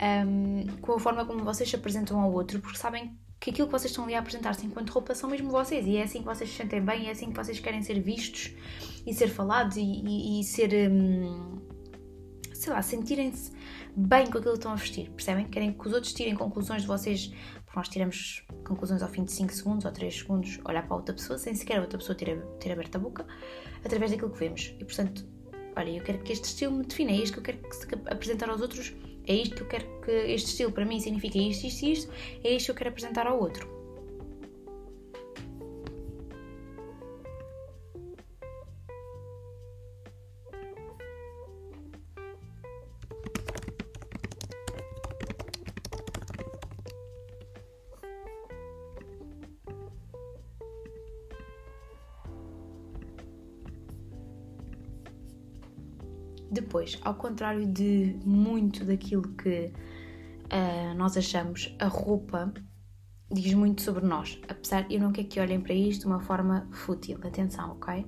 um, 0.00 0.66
com 0.80 0.94
a 0.94 0.98
forma 0.98 1.24
como 1.24 1.44
vocês 1.44 1.68
se 1.68 1.76
apresentam 1.76 2.20
ao 2.20 2.32
outro, 2.32 2.60
porque 2.60 2.78
sabem 2.78 3.18
que 3.38 3.50
aquilo 3.50 3.66
que 3.68 3.72
vocês 3.72 3.90
estão 3.90 4.04
ali 4.04 4.14
a 4.14 4.18
apresentar-se 4.18 4.66
enquanto 4.66 4.90
roupa 4.90 5.14
são 5.14 5.30
mesmo 5.30 5.50
vocês, 5.50 5.86
e 5.86 5.96
é 5.96 6.02
assim 6.02 6.20
que 6.20 6.26
vocês 6.26 6.50
se 6.50 6.56
sentem 6.56 6.82
bem, 6.82 7.08
é 7.08 7.10
assim 7.10 7.30
que 7.30 7.36
vocês 7.36 7.58
querem 7.58 7.82
ser 7.82 8.00
vistos 8.00 8.52
e 9.06 9.14
ser 9.14 9.28
falados 9.28 9.76
e, 9.76 9.82
e, 9.82 10.40
e 10.40 10.44
ser. 10.44 10.90
Um, 10.90 11.58
sei 12.52 12.74
lá, 12.74 12.82
sentirem-se 12.82 13.52
bem 13.96 14.26
com 14.26 14.36
aquilo 14.36 14.52
que 14.52 14.58
estão 14.58 14.72
a 14.72 14.74
vestir, 14.74 15.10
percebem? 15.10 15.46
Querem 15.46 15.72
que 15.72 15.88
os 15.88 15.94
outros 15.94 16.12
tirem 16.12 16.34
conclusões 16.34 16.82
de 16.82 16.88
vocês 16.88 17.32
porque 17.70 17.78
nós 17.78 17.88
tiramos 17.88 18.44
conclusões 18.66 19.00
ao 19.00 19.08
fim 19.08 19.22
de 19.22 19.30
5 19.30 19.52
segundos 19.52 19.84
ou 19.84 19.92
3 19.92 20.12
segundos, 20.12 20.58
olhar 20.64 20.84
para 20.84 20.96
outra 20.96 21.14
pessoa 21.14 21.38
sem 21.38 21.54
sequer 21.54 21.78
a 21.78 21.82
outra 21.82 21.98
pessoa 21.98 22.16
ter, 22.16 22.36
ter 22.58 22.72
aberto 22.72 22.96
a 22.96 22.98
boca, 22.98 23.24
através 23.84 24.10
daquilo 24.10 24.30
que 24.30 24.40
vemos. 24.40 24.74
E 24.80 24.84
portanto, 24.84 25.24
olha, 25.76 25.90
eu 25.90 26.02
quero 26.02 26.18
que 26.18 26.32
este 26.32 26.46
estilo 26.46 26.72
me 26.72 26.84
defina, 26.84 27.12
é 27.12 27.14
isto 27.14 27.34
que 27.34 27.38
eu 27.38 27.44
quero 27.44 27.58
que 27.58 28.12
apresentar 28.12 28.50
aos 28.50 28.60
outros, 28.60 28.92
é 29.30 29.34
isto 29.34 29.54
que 29.54 29.62
eu 29.62 29.68
quero 29.68 29.86
que 30.04 30.10
este 30.10 30.48
estilo 30.48 30.72
para 30.72 30.84
mim 30.84 30.98
significa 30.98 31.38
isto, 31.38 31.66
isto 31.66 31.84
e 31.84 31.92
isto, 31.92 32.12
é 32.42 32.50
isto 32.50 32.66
que 32.66 32.72
eu 32.72 32.74
quero 32.74 32.90
apresentar 32.90 33.26
ao 33.28 33.40
outro. 33.40 33.79
Ao 57.02 57.14
contrário 57.14 57.66
de 57.66 58.16
muito 58.24 58.84
daquilo 58.84 59.28
que 59.34 59.72
uh, 60.46 60.94
nós 60.96 61.16
achamos, 61.16 61.74
a 61.78 61.86
roupa 61.86 62.52
diz 63.30 63.54
muito 63.54 63.82
sobre 63.82 64.04
nós. 64.04 64.40
Apesar 64.48 64.90
eu 64.90 65.00
não 65.00 65.12
quero 65.12 65.28
que 65.28 65.40
olhem 65.40 65.60
para 65.60 65.74
isto 65.74 66.02
de 66.02 66.06
uma 66.06 66.20
forma 66.20 66.68
fútil, 66.72 67.18
atenção, 67.22 67.72
ok? 67.72 68.04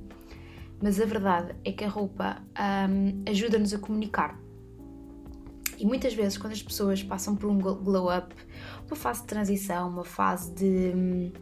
Mas 0.83 1.01
a 1.01 1.05
verdade 1.05 1.55
é 1.65 1.71
que 1.71 1.85
a 1.85 1.89
roupa 1.89 2.43
um, 2.89 3.23
ajuda-nos 3.31 3.73
a 3.73 3.79
comunicar. 3.79 4.37
E 5.79 5.87
muitas 5.87 6.13
vezes, 6.13 6.37
quando 6.37 6.53
as 6.53 6.63
pessoas 6.63 7.03
passam 7.03 7.37
por 7.37 7.49
um 7.49 7.59
glow 7.59 8.09
up, 8.17 8.35
uma 8.87 8.97
fase 8.97 9.23
de 9.23 9.27
transição, 9.29 9.89
uma 9.89 10.05
fase 10.05 10.53
de. 10.55 10.93
Hum, 10.95 11.33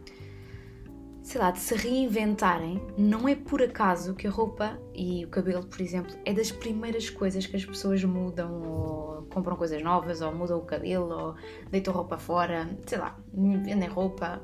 sei 1.31 1.39
lá, 1.39 1.49
de 1.49 1.59
se 1.59 1.73
reinventarem, 1.75 2.85
não 2.97 3.25
é 3.25 3.35
por 3.35 3.61
acaso 3.61 4.13
que 4.13 4.27
a 4.27 4.29
roupa 4.29 4.77
e 4.93 5.23
o 5.23 5.29
cabelo, 5.29 5.65
por 5.65 5.79
exemplo, 5.79 6.13
é 6.25 6.33
das 6.33 6.51
primeiras 6.51 7.09
coisas 7.09 7.45
que 7.45 7.55
as 7.55 7.63
pessoas 7.63 8.03
mudam 8.03 8.61
ou 8.61 9.21
compram 9.33 9.55
coisas 9.55 9.81
novas 9.81 10.19
ou 10.19 10.35
mudam 10.35 10.57
o 10.57 10.65
cabelo 10.65 11.09
ou 11.09 11.35
deitam 11.71 11.93
roupa 11.93 12.17
fora, 12.17 12.77
sei 12.85 12.97
lá, 12.97 13.17
vendem 13.33 13.87
roupa. 13.87 14.41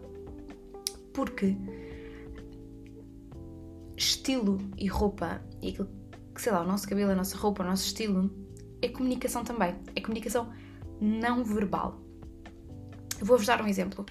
Porque 1.14 1.58
estilo 3.98 4.58
e 4.78 4.88
roupa 4.88 5.42
e 5.62 5.72
aquilo 5.72 5.90
que, 6.34 6.42
sei 6.42 6.54
lá, 6.54 6.62
o 6.62 6.66
nosso 6.66 6.88
cabelo, 6.88 7.12
a 7.12 7.16
nossa 7.16 7.38
roupa, 7.38 7.64
o 7.64 7.68
nosso 7.68 7.86
estilo 7.86 8.32
é 8.82 8.88
comunicação 8.88 9.44
também. 9.44 9.76
É 9.94 10.00
comunicação 10.00 10.54
não 11.02 11.44
verbal. 11.44 12.00
Vou-vos 13.20 13.46
dar 13.46 13.62
um 13.62 13.68
exemplo. 13.68 14.06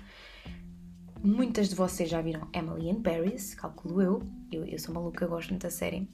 Muitas 1.27 1.69
de 1.69 1.75
vocês 1.75 2.09
já 2.09 2.23
viram 2.23 2.47
Emily 2.53 2.89
in 2.89 3.03
Paris, 3.03 3.53
calculo 3.57 4.01
eu. 4.01 4.23
Eu, 4.53 4.65
eu 4.65 4.79
sou 4.79 4.95
maluca, 4.95 5.27
gosto 5.27 5.51
muito 5.51 5.65
da 5.65 5.71
série. 5.71 6.09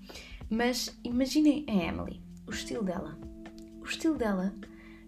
Mas 0.48 0.98
imaginem 1.05 1.66
a 1.68 1.72
Emily, 1.72 2.22
o 2.46 2.51
estilo 2.51 2.83
dela. 2.83 3.18
O 3.83 3.85
estilo 3.85 4.16
dela 4.16 4.55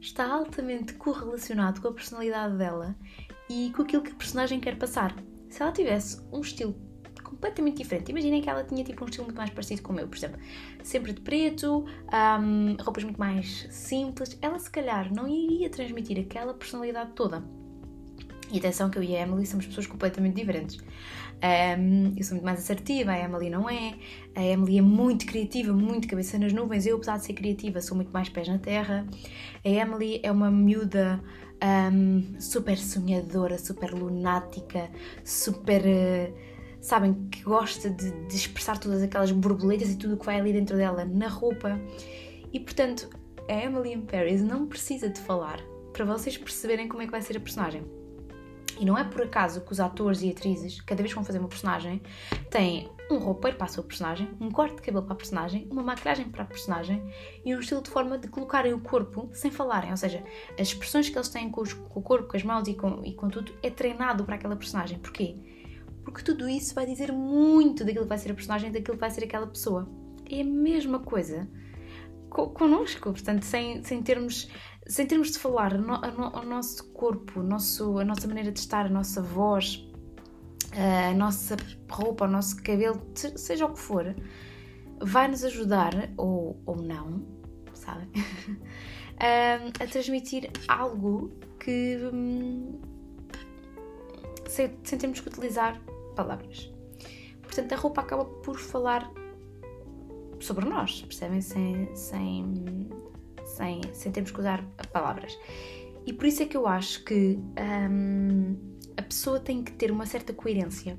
está 0.03 0.31
altamente 0.31 0.93
correlacionado 0.93 1.81
com 1.81 1.89
a 1.89 1.93
personalidade 1.93 2.55
dela 2.59 2.95
e 3.49 3.73
com 3.75 3.81
aquilo 3.81 4.03
que 4.03 4.13
a 4.13 4.15
personagem 4.15 4.61
quer 4.61 4.77
passar. 4.77 5.17
Se 5.49 5.63
ela 5.63 5.73
tivesse 5.73 6.21
um 6.31 6.43
estilo 6.43 6.77
completamente 7.23 7.79
diferente, 7.79 8.11
imaginem 8.11 8.43
que 8.43 8.51
ela 8.51 8.63
tinha 8.63 8.85
tipo 8.85 9.03
um 9.03 9.09
estilo 9.09 9.25
muito 9.25 9.39
mais 9.39 9.49
parecido 9.49 9.81
com 9.81 9.95
o 9.95 9.97
meu, 9.97 10.07
por 10.07 10.19
exemplo, 10.19 10.39
sempre 10.83 11.15
de 11.15 11.23
preto, 11.23 11.87
um, 12.13 12.77
roupas 12.79 13.05
muito 13.05 13.19
mais 13.19 13.67
simples, 13.71 14.37
ela 14.43 14.59
se 14.59 14.71
calhar 14.71 15.11
não 15.15 15.27
iria 15.27 15.71
transmitir 15.71 16.21
aquela 16.21 16.53
personalidade 16.53 17.13
toda. 17.13 17.43
E 18.55 18.59
atenção 18.59 18.89
que 18.89 18.97
eu 18.97 19.03
e 19.03 19.17
a 19.17 19.23
Emily 19.23 19.45
somos 19.45 19.67
pessoas 19.67 19.85
completamente 19.85 20.37
diferentes. 20.37 20.79
Um, 21.77 22.15
eu 22.17 22.23
sou 22.23 22.37
muito 22.37 22.45
mais 22.45 22.61
assertiva, 22.61 23.11
a 23.11 23.19
Emily 23.19 23.51
não 23.51 23.69
é. 23.69 23.95
A 24.33 24.41
Emily 24.45 24.79
é 24.79 24.81
muito 24.81 25.27
criativa, 25.27 25.73
muito 25.73 26.07
cabeça 26.07 26.39
nas 26.39 26.53
nuvens. 26.53 26.87
Eu, 26.87 26.95
apesar 26.95 27.17
de 27.17 27.25
ser 27.25 27.33
criativa, 27.33 27.81
sou 27.81 27.97
muito 27.97 28.13
mais 28.13 28.29
pés 28.29 28.47
na 28.47 28.59
terra. 28.59 29.05
A 29.65 29.69
Emily 29.69 30.21
é 30.23 30.31
uma 30.31 30.53
miúda 30.53 31.21
um, 31.93 32.41
super 32.41 32.79
sonhadora, 32.79 33.59
super 33.59 33.93
lunática, 33.93 34.89
super. 35.25 35.83
Uh, 35.83 36.33
sabem, 36.81 37.27
que 37.33 37.43
gosta 37.43 37.91
de, 37.91 38.09
de 38.29 38.37
expressar 38.37 38.79
todas 38.79 39.03
aquelas 39.03 39.33
borboletas 39.33 39.91
e 39.91 39.97
tudo 39.97 40.15
o 40.15 40.17
que 40.17 40.27
vai 40.27 40.39
ali 40.39 40.53
dentro 40.53 40.77
dela 40.77 41.05
na 41.05 41.27
roupa. 41.27 41.77
E 42.53 42.61
portanto, 42.61 43.11
a 43.49 43.53
Emily 43.53 43.95
in 43.95 44.03
Paris 44.03 44.41
não 44.43 44.69
precisa 44.69 45.09
de 45.09 45.19
falar 45.19 45.61
para 45.93 46.05
vocês 46.05 46.39
perceberem 46.39 46.87
como 46.87 47.03
é 47.03 47.07
que 47.07 47.11
vai 47.11 47.21
ser 47.21 47.37
a 47.37 47.41
personagem. 47.41 48.04
E 48.79 48.85
não 48.85 48.99
é 48.99 49.05
por 49.05 49.23
acaso 49.23 49.61
que 49.61 49.73
os 49.73 49.79
atores 49.79 50.23
e 50.23 50.31
atrizes, 50.31 50.81
cada 50.81 51.03
vez 51.03 51.13
que 51.13 51.15
vão 51.15 51.25
fazer 51.25 51.39
uma 51.39 51.49
personagem, 51.49 52.03
têm 52.51 52.91
um 53.11 53.19
roupeiro 53.19 53.57
para 53.57 53.67
a 53.67 53.69
sua 53.69 53.85
personagem, 53.85 54.29
um 54.41 54.51
corte 54.51 54.77
de 54.77 54.83
cabelo 54.83 55.05
para 55.05 55.15
a 55.15 55.17
personagem, 55.17 55.69
uma 55.71 55.83
maquilhagem 55.83 56.29
para 56.29 56.43
a 56.43 56.47
personagem 56.47 57.03
e 57.45 57.55
um 57.55 57.61
estilo 57.61 57.83
de 57.83 57.91
forma 57.91 58.19
de 58.19 58.29
colocarem 58.29 58.73
o 58.73 58.81
corpo 58.81 59.29
sem 59.33 59.51
falarem. 59.51 59.91
Ou 59.91 59.97
seja, 59.97 60.25
as 60.59 60.69
expressões 60.69 61.09
que 61.09 61.17
eles 61.17 61.29
têm 61.29 61.51
com, 61.51 61.61
os, 61.61 61.73
com 61.73 62.01
o 62.01 62.03
corpo, 62.03 62.29
com 62.29 62.37
as 62.37 62.43
mãos 62.43 62.67
e 62.67 62.75
com, 62.75 63.05
e 63.05 63.15
com 63.15 63.29
tudo 63.29 63.53
é 63.63 63.71
treinado 63.71 64.25
para 64.25 64.37
aquela 64.37 64.57
personagem. 64.57 64.99
Porquê? 64.99 65.37
Porque 66.03 66.23
tudo 66.23 66.49
isso 66.49 66.75
vai 66.75 66.87
dizer 66.87 67.13
muito 67.13 67.85
daquilo 67.85 68.05
que 68.05 68.09
vai 68.09 68.19
ser 68.19 68.33
a 68.33 68.35
personagem, 68.35 68.73
daquilo 68.73 68.97
que 68.97 69.01
vai 69.01 69.11
ser 69.11 69.25
aquela 69.25 69.47
pessoa. 69.47 69.89
É 70.29 70.41
a 70.41 70.45
mesma 70.45 70.99
coisa 70.99 71.49
connosco, 72.35 73.13
portanto, 73.13 73.45
sem, 73.45 73.83
sem, 73.85 74.03
termos, 74.03 74.49
sem 74.87 75.07
termos 75.07 75.31
de 75.31 75.39
falar, 75.39 75.73
o 75.75 76.45
nosso 76.45 76.85
corpo, 76.93 77.43
nosso, 77.43 77.99
a 77.99 78.05
nossa 78.05 78.27
maneira 78.27 78.53
de 78.53 78.59
estar, 78.59 78.87
a 78.87 78.89
nossa 78.89 79.23
voz, 79.23 79.87
a 80.73 81.15
nossa 81.15 81.57
roupa, 81.89 82.25
o 82.25 82.29
nosso 82.29 82.63
cabelo, 82.63 83.01
seja 83.15 83.67
o 83.67 83.73
que 83.73 83.79
for, 83.79 84.15
vai 85.01 85.29
nos 85.29 85.45
ajudar, 85.45 85.93
ou, 86.17 86.61
ou 86.67 86.77
não, 86.77 87.25
sabem, 87.73 88.09
a, 89.19 89.85
a 89.85 89.87
transmitir 89.87 90.51
algo 90.69 91.31
que 91.61 91.99
hum, 92.13 92.81
sem, 94.47 94.77
sem 94.83 94.99
termos 94.99 95.21
que 95.21 95.29
utilizar 95.29 95.81
palavras. 96.15 96.71
Portanto, 97.43 97.73
a 97.73 97.77
roupa 97.77 98.01
acaba 98.01 98.25
por 98.25 98.59
falar 98.59 99.11
sobre 100.41 100.67
nós, 100.67 101.03
percebem? 101.03 101.41
Sem, 101.41 101.95
sem, 101.95 102.89
sem, 103.57 103.81
sem 103.93 104.13
termos 104.13 104.31
que 104.31 104.41
usar 104.41 104.65
palavras. 104.93 105.39
E 106.07 106.13
por 106.13 106.27
isso 106.27 106.43
é 106.43 106.47
que 106.47 106.57
eu 106.57 106.67
acho 106.67 107.05
que 107.05 107.39
hum, 107.91 108.57
a 108.97 109.03
pessoa 109.03 109.41
tem 109.41 109.63
que 109.63 109.73
ter 109.73 109.91
uma 109.91 110.07
certa 110.07 110.33
coerência 110.33 110.99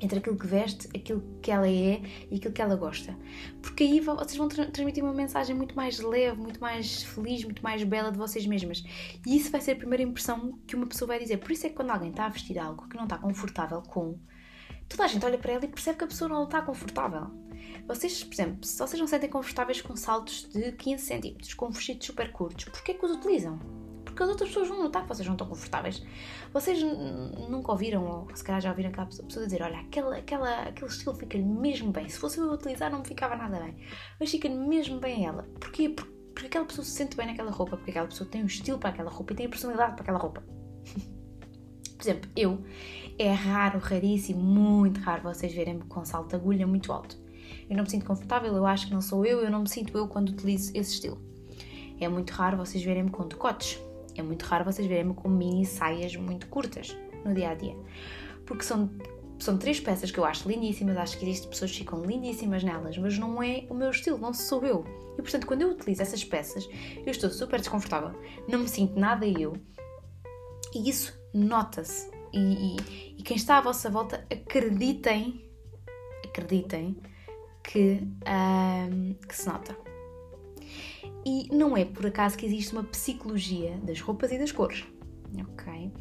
entre 0.00 0.18
aquilo 0.18 0.36
que 0.36 0.46
veste, 0.46 0.88
aquilo 0.94 1.22
que 1.40 1.50
ela 1.50 1.66
é 1.66 2.02
e 2.30 2.36
aquilo 2.36 2.52
que 2.52 2.60
ela 2.60 2.76
gosta. 2.76 3.16
Porque 3.62 3.84
aí 3.84 4.00
vocês 4.00 4.36
vão 4.36 4.48
tra 4.48 4.66
transmitir 4.66 5.02
uma 5.02 5.14
mensagem 5.14 5.56
muito 5.56 5.74
mais 5.74 5.98
leve, 5.98 6.38
muito 6.38 6.60
mais 6.60 7.02
feliz, 7.02 7.44
muito 7.44 7.62
mais 7.62 7.82
bela 7.82 8.12
de 8.12 8.18
vocês 8.18 8.46
mesmas. 8.46 8.84
E 9.26 9.36
isso 9.36 9.50
vai 9.50 9.60
ser 9.60 9.72
a 9.72 9.76
primeira 9.76 10.02
impressão 10.02 10.58
que 10.66 10.76
uma 10.76 10.86
pessoa 10.86 11.08
vai 11.08 11.18
dizer. 11.18 11.38
Por 11.38 11.50
isso 11.50 11.66
é 11.66 11.70
que 11.70 11.76
quando 11.76 11.90
alguém 11.90 12.10
está 12.10 12.26
a 12.26 12.28
vestir 12.28 12.58
algo 12.58 12.88
que 12.88 12.96
não 12.96 13.04
está 13.04 13.18
confortável 13.18 13.82
com, 13.82 14.18
toda 14.88 15.04
a 15.04 15.08
gente 15.08 15.24
olha 15.24 15.38
para 15.38 15.52
ela 15.52 15.64
e 15.64 15.68
percebe 15.68 15.98
que 15.98 16.04
a 16.04 16.08
pessoa 16.08 16.28
não 16.28 16.44
está 16.44 16.60
confortável. 16.60 17.45
Vocês, 17.86 18.24
por 18.24 18.34
exemplo, 18.34 18.64
se 18.64 18.78
vocês 18.78 18.98
não 18.98 19.06
se 19.06 19.12
sentem 19.12 19.30
confortáveis 19.30 19.80
com 19.80 19.94
saltos 19.94 20.48
de 20.52 20.72
15 20.72 21.06
cm, 21.06 21.54
com 21.56 21.70
vestidos 21.70 22.06
super 22.06 22.32
curtos, 22.32 22.64
porquê 22.64 22.94
que 22.94 23.04
os 23.04 23.12
utilizam? 23.12 23.58
Porque 24.04 24.22
as 24.22 24.28
outras 24.28 24.48
pessoas 24.48 24.68
vão 24.68 24.82
notar 24.82 25.02
que 25.02 25.08
vocês 25.08 25.26
não 25.26 25.34
estão 25.34 25.46
confortáveis. 25.46 26.02
Vocês 26.52 26.82
nunca 26.82 27.70
ouviram, 27.70 28.04
ou 28.06 28.28
se 28.34 28.42
calhar 28.42 28.60
já 28.60 28.70
ouviram 28.70 28.88
aquela 28.88 29.06
pessoa 29.06 29.44
dizer: 29.44 29.62
Olha, 29.62 29.78
aquela, 29.78 30.16
aquela, 30.16 30.62
aquele 30.62 30.90
estilo 30.90 31.14
fica-lhe 31.14 31.44
mesmo 31.44 31.92
bem. 31.92 32.08
Se 32.08 32.18
fosse 32.18 32.38
eu 32.38 32.50
utilizar, 32.50 32.90
não 32.90 33.00
me 33.00 33.06
ficava 33.06 33.36
nada 33.36 33.60
bem. 33.60 33.76
Mas 34.18 34.30
fica-lhe 34.30 34.54
mesmo 34.54 34.98
bem 34.98 35.26
a 35.26 35.28
ela. 35.28 35.42
Porquê? 35.60 35.90
Porque 35.90 36.46
aquela 36.46 36.64
pessoa 36.64 36.84
se 36.84 36.92
sente 36.92 37.16
bem 37.16 37.26
naquela 37.26 37.50
roupa, 37.50 37.76
porque 37.76 37.90
aquela 37.90 38.08
pessoa 38.08 38.28
tem 38.28 38.42
um 38.42 38.46
estilo 38.46 38.78
para 38.78 38.90
aquela 38.90 39.10
roupa 39.10 39.32
e 39.32 39.36
tem 39.36 39.46
a 39.46 39.48
personalidade 39.50 39.92
para 39.92 40.02
aquela 40.02 40.18
roupa. 40.18 40.42
por 41.96 42.02
exemplo, 42.02 42.30
eu, 42.34 42.64
é 43.18 43.30
raro, 43.30 43.78
raríssimo, 43.78 44.42
muito 44.42 44.98
raro 45.00 45.22
vocês 45.22 45.52
verem-me 45.52 45.82
com 45.84 46.04
salto 46.04 46.30
de 46.30 46.36
agulha 46.36 46.66
muito 46.66 46.90
alto. 46.92 47.25
Eu 47.68 47.76
não 47.76 47.84
me 47.84 47.90
sinto 47.90 48.06
confortável, 48.06 48.54
eu 48.54 48.66
acho 48.66 48.86
que 48.86 48.92
não 48.92 49.00
sou 49.00 49.24
eu, 49.24 49.40
eu 49.40 49.50
não 49.50 49.62
me 49.62 49.68
sinto 49.68 49.96
eu 49.96 50.08
quando 50.08 50.30
utilizo 50.30 50.70
esse 50.74 50.94
estilo. 50.94 51.20
É 52.00 52.08
muito 52.08 52.30
raro 52.30 52.56
vocês 52.56 52.82
verem-me 52.82 53.10
com 53.10 53.26
decotes. 53.26 53.80
É 54.14 54.22
muito 54.22 54.42
raro 54.44 54.64
vocês 54.64 54.86
verem-me 54.86 55.14
com 55.14 55.28
mini 55.28 55.64
saias 55.64 56.14
muito 56.16 56.46
curtas 56.48 56.96
no 57.24 57.34
dia 57.34 57.50
a 57.50 57.54
dia. 57.54 57.76
Porque 58.44 58.62
são, 58.62 58.90
são 59.38 59.58
três 59.58 59.80
peças 59.80 60.10
que 60.10 60.18
eu 60.18 60.24
acho 60.24 60.48
lindíssimas, 60.48 60.96
acho 60.96 61.18
que 61.18 61.24
existem 61.24 61.50
pessoas 61.50 61.70
que 61.70 61.78
ficam 61.78 62.02
lindíssimas 62.02 62.62
nelas, 62.62 62.96
mas 62.98 63.18
não 63.18 63.42
é 63.42 63.66
o 63.68 63.74
meu 63.74 63.90
estilo, 63.90 64.18
não 64.18 64.32
sou 64.32 64.64
eu. 64.64 64.84
E 65.18 65.22
portanto, 65.22 65.46
quando 65.46 65.62
eu 65.62 65.70
utilizo 65.70 66.02
essas 66.02 66.24
peças, 66.24 66.68
eu 67.04 67.10
estou 67.10 67.30
super 67.30 67.58
desconfortável, 67.58 68.18
não 68.48 68.60
me 68.60 68.68
sinto 68.68 68.98
nada 68.98 69.26
eu. 69.26 69.54
E 70.74 70.88
isso 70.88 71.18
nota-se 71.32 72.10
e, 72.32 72.38
e, 72.38 73.16
e 73.18 73.22
quem 73.22 73.36
está 73.36 73.58
à 73.58 73.60
vossa 73.60 73.88
volta 73.88 74.26
acreditem, 74.30 75.50
acreditem 76.24 76.96
que, 77.66 78.00
um, 78.26 79.14
que 79.26 79.36
se 79.36 79.46
nota. 79.48 79.76
E 81.24 81.48
não 81.54 81.76
é 81.76 81.84
por 81.84 82.06
acaso 82.06 82.38
que 82.38 82.46
existe 82.46 82.72
uma 82.72 82.84
psicologia 82.84 83.76
das 83.82 84.00
roupas 84.00 84.30
e 84.30 84.38
das 84.38 84.52
cores, 84.52 84.84
ok? 85.50 85.92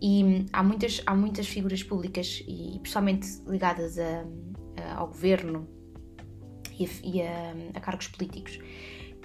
E 0.00 0.46
há 0.52 0.62
muitas, 0.62 1.02
há 1.04 1.14
muitas 1.14 1.48
figuras 1.48 1.82
públicas, 1.82 2.42
e 2.46 2.78
principalmente 2.80 3.26
ligadas 3.46 3.98
a, 3.98 4.24
a, 4.76 4.94
ao 4.98 5.08
governo 5.08 5.68
e, 6.78 6.86
a, 6.86 6.88
e 7.02 7.22
a, 7.76 7.80
cargos 7.80 8.06
políticos, 8.08 8.60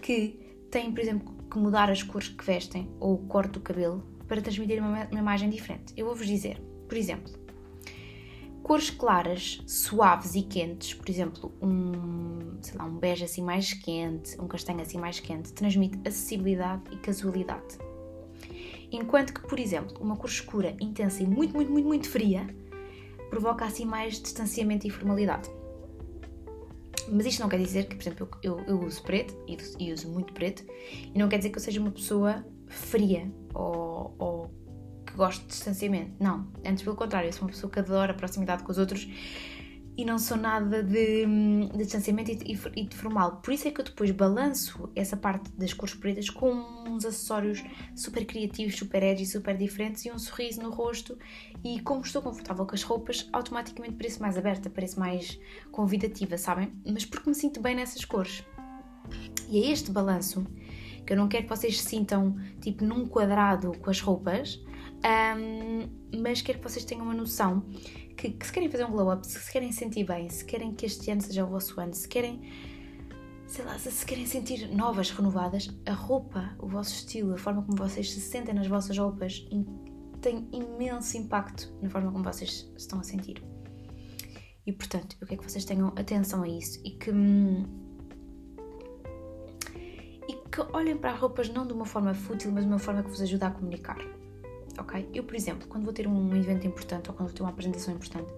que 0.01 0.39
têm, 0.71 0.91
por 0.91 0.99
exemplo, 0.99 1.31
que 1.49 1.57
mudar 1.59 1.91
as 1.91 2.01
cores 2.01 2.29
que 2.29 2.43
vestem 2.43 2.89
ou 2.99 3.13
o 3.13 3.27
corte 3.27 3.51
do 3.51 3.59
cabelo 3.59 4.03
para 4.27 4.41
transmitir 4.41 4.79
uma, 4.81 5.05
uma 5.05 5.19
imagem 5.19 5.49
diferente. 5.49 5.93
Eu 5.95 6.07
vou-vos 6.07 6.25
dizer, 6.25 6.59
por 6.89 6.97
exemplo, 6.97 7.31
cores 8.65 8.89
claras, 8.89 9.61
suaves 9.67 10.33
e 10.33 10.41
quentes, 10.41 10.95
por 10.95 11.07
exemplo, 11.07 11.53
um, 11.61 12.57
sei 12.63 12.75
lá, 12.75 12.85
um 12.85 12.97
bege 12.97 13.23
assim 13.23 13.43
mais 13.43 13.73
quente, 13.73 14.41
um 14.41 14.47
castanho 14.47 14.81
assim 14.81 14.97
mais 14.97 15.19
quente, 15.19 15.53
transmite 15.53 15.99
acessibilidade 16.03 16.81
e 16.91 16.97
casualidade. 16.97 17.77
Enquanto 18.91 19.35
que, 19.35 19.41
por 19.41 19.59
exemplo, 19.59 19.95
uma 20.01 20.17
cor 20.17 20.31
escura, 20.31 20.75
intensa 20.81 21.21
e 21.21 21.27
muito, 21.27 21.53
muito, 21.53 21.71
muito, 21.71 21.87
muito 21.87 22.09
fria 22.09 22.47
provoca 23.29 23.65
assim 23.65 23.85
mais 23.85 24.19
distanciamento 24.19 24.87
e 24.87 24.89
formalidade. 24.89 25.47
Mas 27.07 27.27
isto 27.27 27.41
não 27.41 27.49
quer 27.49 27.59
dizer 27.59 27.87
que, 27.87 27.95
por 27.95 28.01
exemplo, 28.01 28.29
eu, 28.41 28.59
eu, 28.61 28.79
uso 28.79 29.03
preto 29.03 29.35
e, 29.77 29.93
uso 29.93 30.09
muito 30.09 30.33
preto, 30.33 30.65
e 31.13 31.19
não 31.19 31.29
quer 31.29 31.37
dizer 31.37 31.51
que 31.51 31.59
eu 31.59 31.61
seja 31.61 31.79
uma 31.79 31.91
pessoa 31.91 32.43
fria 32.65 33.31
ou, 33.53 34.15
ou 34.17 34.64
gosto 35.15 35.41
de 35.41 35.47
distanciamento. 35.47 36.11
Não, 36.19 36.47
antes 36.65 36.83
pelo 36.83 36.95
contrário, 36.95 37.27
eu 37.29 37.33
sou 37.33 37.43
uma 37.43 37.49
pessoa 37.49 37.71
que 37.71 37.79
adora 37.79 38.13
proximidade 38.13 38.63
com 38.63 38.71
os 38.71 38.77
outros 38.77 39.07
e 39.97 40.03
não 40.03 40.19
sou 40.19 40.35
nada 40.35 40.83
de, 40.83 41.25
de 41.25 41.77
distanciamento 41.77 42.31
e, 42.31 42.53
e, 42.53 42.81
e, 42.81 42.85
de 42.85 42.95
formal. 42.95 43.37
Por 43.37 43.53
isso 43.53 43.67
é 43.67 43.71
que 43.71 43.79
eu 43.79 43.85
depois 43.85 44.11
balanço 44.11 44.89
essa 44.95 45.15
parte 45.15 45.49
das 45.51 45.73
cores 45.73 45.95
pretas 45.95 46.29
com 46.29 46.51
uns 46.85 47.05
acessórios 47.05 47.63
super 47.95 48.25
criativos, 48.25 48.75
super 48.75 49.01
edgy, 49.01 49.25
super 49.25 49.55
diferentes 49.55 50.03
e 50.05 50.11
um 50.11 50.19
sorriso 50.19 50.61
no 50.61 50.69
rosto. 50.69 51.17
E 51.63 51.79
como 51.79 52.01
estou 52.01 52.21
confortável 52.21 52.65
com 52.65 52.75
as 52.75 52.83
roupas, 52.83 53.29
automaticamente 53.31 53.95
pareço 53.95 54.21
mais 54.21 54.37
aberta, 54.37 54.69
pareço 54.69 54.99
mais 54.99 55.39
convidativa, 55.71 56.37
sabem? 56.37 56.73
Mas 56.85 57.05
porque 57.05 57.29
me 57.29 57.35
sinto 57.35 57.61
bem 57.61 57.75
nessas 57.75 58.03
cores. 58.03 58.43
E 59.49 59.63
é 59.63 59.71
este 59.71 59.91
balanço 59.91 60.45
que 61.05 61.13
eu 61.13 61.17
não 61.17 61.27
quero 61.27 61.43
que 61.43 61.49
vocês 61.49 61.79
se 61.79 61.87
sintam 61.87 62.35
tipo 62.59 62.83
num 62.83 63.07
quadrado 63.07 63.71
com 63.79 63.89
as 63.89 64.01
roupas, 64.01 64.59
um, 65.05 66.19
mas 66.21 66.41
quero 66.41 66.59
que 66.59 66.63
vocês 66.63 66.83
tenham 66.85 67.03
uma 67.03 67.13
noção 67.13 67.61
que, 68.17 68.31
que 68.31 68.45
se 68.45 68.51
querem 68.51 68.69
fazer 68.69 68.85
um 68.85 68.91
glow 68.91 69.13
up, 69.13 69.25
se, 69.25 69.51
querem 69.51 69.71
sentir 69.71 70.05
bem, 70.05 70.29
se 70.29 70.43
querem 70.43 70.73
que 70.73 70.85
este 70.85 71.11
ano 71.11 71.21
seja 71.21 71.45
o 71.45 71.47
vosso 71.47 71.79
ano, 71.79 71.93
se 71.93 72.07
querem 72.07 72.41
sei 73.47 73.63
lá, 73.63 73.77
se 73.77 74.05
querem 74.05 74.25
sentir 74.25 74.67
novas, 74.69 75.11
renovadas, 75.11 75.69
a 75.85 75.93
roupa, 75.93 76.55
o 76.59 76.67
vosso 76.67 76.95
estilo, 76.95 77.33
a 77.33 77.37
forma 77.37 77.61
como 77.61 77.77
vocês 77.77 78.11
se 78.11 78.19
sentem 78.19 78.53
nas 78.53 78.67
vossas 78.67 78.97
roupas 78.97 79.45
tem 80.21 80.49
imenso 80.51 81.17
impacto 81.17 81.71
na 81.81 81.89
forma 81.89 82.11
como 82.11 82.23
vocês 82.23 82.71
estão 82.75 82.99
a 82.99 83.03
sentir. 83.03 83.43
E 84.65 84.73
portanto, 84.73 85.15
eu 85.21 85.27
quero 85.27 85.41
que 85.41 85.51
vocês 85.51 85.63
tenham 85.63 85.89
atenção 85.89 86.41
a 86.41 86.47
isso 86.47 86.81
e 86.83 86.91
que. 86.91 87.11
Hum, 87.11 87.85
que 90.55 90.61
olhem 90.71 90.95
para 90.95 91.11
as 91.11 91.19
roupas 91.19 91.49
não 91.49 91.67
de 91.67 91.73
uma 91.73 91.85
forma 91.85 92.13
fútil, 92.13 92.49
mas 92.49 92.63
de 92.63 92.69
uma 92.69 92.79
forma 92.79 93.03
que 93.03 93.09
vos 93.09 93.21
ajuda 93.21 93.47
a 93.47 93.51
comunicar. 93.51 93.97
Ok? 94.77 95.09
Eu, 95.13 95.23
por 95.23 95.35
exemplo, 95.35 95.67
quando 95.67 95.85
vou 95.85 95.93
ter 95.93 96.07
um 96.07 96.35
evento 96.35 96.67
importante 96.67 97.09
ou 97.09 97.15
quando 97.15 97.29
vou 97.29 97.35
ter 97.35 97.43
uma 97.43 97.51
apresentação 97.51 97.93
importante, 97.93 98.33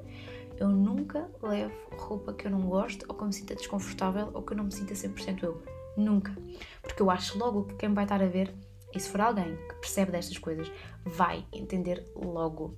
eu 0.60 0.70
nunca 0.70 1.30
levo 1.42 1.74
roupa 1.92 2.34
que 2.34 2.48
eu 2.48 2.52
não 2.52 2.62
gosto 2.62 3.06
ou 3.08 3.16
que 3.16 3.22
eu 3.22 3.28
me 3.28 3.34
sinta 3.34 3.56
desconfortável 3.56 4.30
ou 4.34 4.42
que 4.42 4.54
eu 4.54 4.58
não 4.58 4.66
me 4.66 4.72
sinta 4.72 4.94
100% 4.94 5.44
eu. 5.44 5.62
Nunca. 5.96 6.36
Porque 6.82 7.02
eu 7.02 7.10
acho 7.10 7.38
logo 7.38 7.66
que 7.66 7.76
quem 7.76 7.94
vai 7.94 8.06
estar 8.06 8.22
a 8.22 8.28
ver 8.28 8.54
E 8.94 9.00
se 9.00 9.10
for 9.10 9.22
alguém 9.22 9.56
que 9.56 9.76
percebe 9.76 10.12
destas 10.12 10.38
coisas, 10.38 10.72
vai 11.06 11.46
entender 11.52 12.06
logo. 12.16 12.78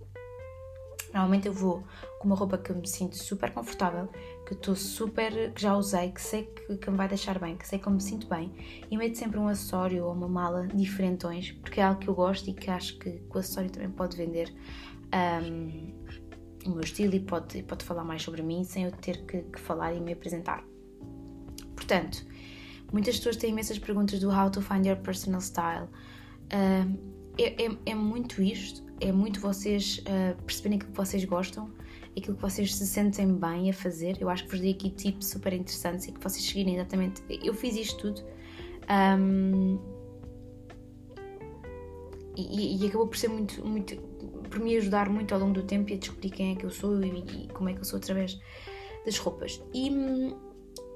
Normalmente 1.13 1.48
eu 1.48 1.54
vou 1.54 1.84
com 2.19 2.28
uma 2.28 2.36
roupa 2.36 2.58
que 2.58 2.74
me 2.74 2.88
sinto 2.88 3.15
super 3.15 3.52
confortável, 3.52 4.10
que 4.49 4.55
estou 4.55 4.75
super, 4.75 5.53
que 5.53 5.62
já 5.62 5.77
usei, 5.77 6.12
que 6.12 6.19
sei 6.19 6.45
que, 6.45 6.77
que, 6.77 6.89
me 6.89 6.97
vai 6.97 7.07
deixar 7.07 7.38
bem, 7.38 7.55
que 7.55 7.67
sei 7.67 7.77
que 7.77 7.88
me 7.88 8.01
sinto 8.01 8.27
bem, 8.27 8.51
e 8.89 8.97
meto 8.97 9.15
sempre 9.15 9.38
um 9.38 9.47
acessório 9.47 10.05
ou 10.05 10.12
uma 10.12 10.27
mala 10.27 10.65
diferentões, 10.65 11.51
porque 11.51 11.79
é 11.79 11.83
algo 11.83 11.99
que 11.99 12.07
eu 12.07 12.15
gosto 12.15 12.49
e 12.49 12.53
que 12.53 12.67
acho 12.71 12.97
que, 12.97 13.21
o 13.29 13.38
acessório 13.38 13.69
também 13.69 13.91
pode 13.91 14.17
vender 14.17 14.51
um, 15.13 15.93
o 16.65 16.71
meu 16.71 16.81
estilo 16.81 17.13
e 17.13 17.19
pode, 17.19 17.62
pode 17.62 17.85
falar 17.85 18.03
mais 18.03 18.23
sobre 18.23 18.41
mim 18.41 18.63
sem 18.63 18.85
eu 18.85 18.91
ter 18.91 19.23
que, 19.27 19.43
que 19.43 19.59
falar 19.59 19.93
e 19.93 20.01
me 20.01 20.13
apresentar. 20.13 20.65
Portanto, 21.75 22.25
muitas 22.91 23.17
pessoas 23.17 23.35
têm 23.35 23.51
imensas 23.51 23.77
perguntas 23.77 24.19
do 24.19 24.31
How 24.31 24.49
to 24.49 24.63
Find 24.63 24.88
Your 24.88 24.97
Personal 24.97 25.41
Style. 25.41 25.85
Uh, 26.51 26.97
é, 27.38 27.65
é, 27.65 27.77
é, 27.85 27.93
muito 27.93 28.41
isto, 28.41 28.83
é 28.99 29.12
muito 29.12 29.39
vocês 29.39 29.99
uh, 29.99 30.41
perceberem 30.41 30.79
que 30.79 30.88
vocês 30.88 31.23
gostam, 31.23 31.71
aquilo 32.19 32.36
que 32.36 32.41
vocês 32.41 32.75
se 32.75 32.86
sentem 32.86 33.34
bem 33.34 33.69
a 33.69 33.73
fazer. 33.73 34.17
Eu 34.19 34.29
acho 34.29 34.45
que 34.45 34.51
vos 34.51 34.60
dei 34.60 34.71
aqui 34.71 34.89
tips 34.89 35.27
super 35.27 35.53
interessantes 35.53 36.08
e 36.08 36.12
que 36.12 36.19
vocês 36.21 36.43
seguirem 36.43 36.75
exatamente. 36.75 37.23
Eu 37.43 37.53
fiz 37.53 37.75
isto 37.75 38.13
tudo. 38.13 38.21
Um, 38.89 39.79
e, 42.36 42.84
e, 42.84 42.88
acabou 42.88 43.08
por 43.08 43.17
ser 43.17 43.27
muito, 43.27 43.65
muito, 43.65 43.97
por 44.49 44.60
me 44.60 44.75
ajudar 44.77 45.10
muito 45.10 45.34
ao 45.34 45.39
longo 45.39 45.53
do 45.53 45.63
tempo 45.63 45.89
e 45.91 45.95
a 45.95 45.97
descobrir 45.97 46.29
quem 46.29 46.53
é 46.53 46.55
que 46.55 46.65
eu 46.65 46.69
sou 46.69 46.99
e, 47.03 47.19
e 47.19 47.47
como 47.49 47.69
é 47.69 47.73
que 47.73 47.79
eu 47.79 47.84
sou 47.84 47.97
através 47.97 48.39
das 49.05 49.17
roupas. 49.17 49.62
E 49.73 49.89
hum, 49.89 50.36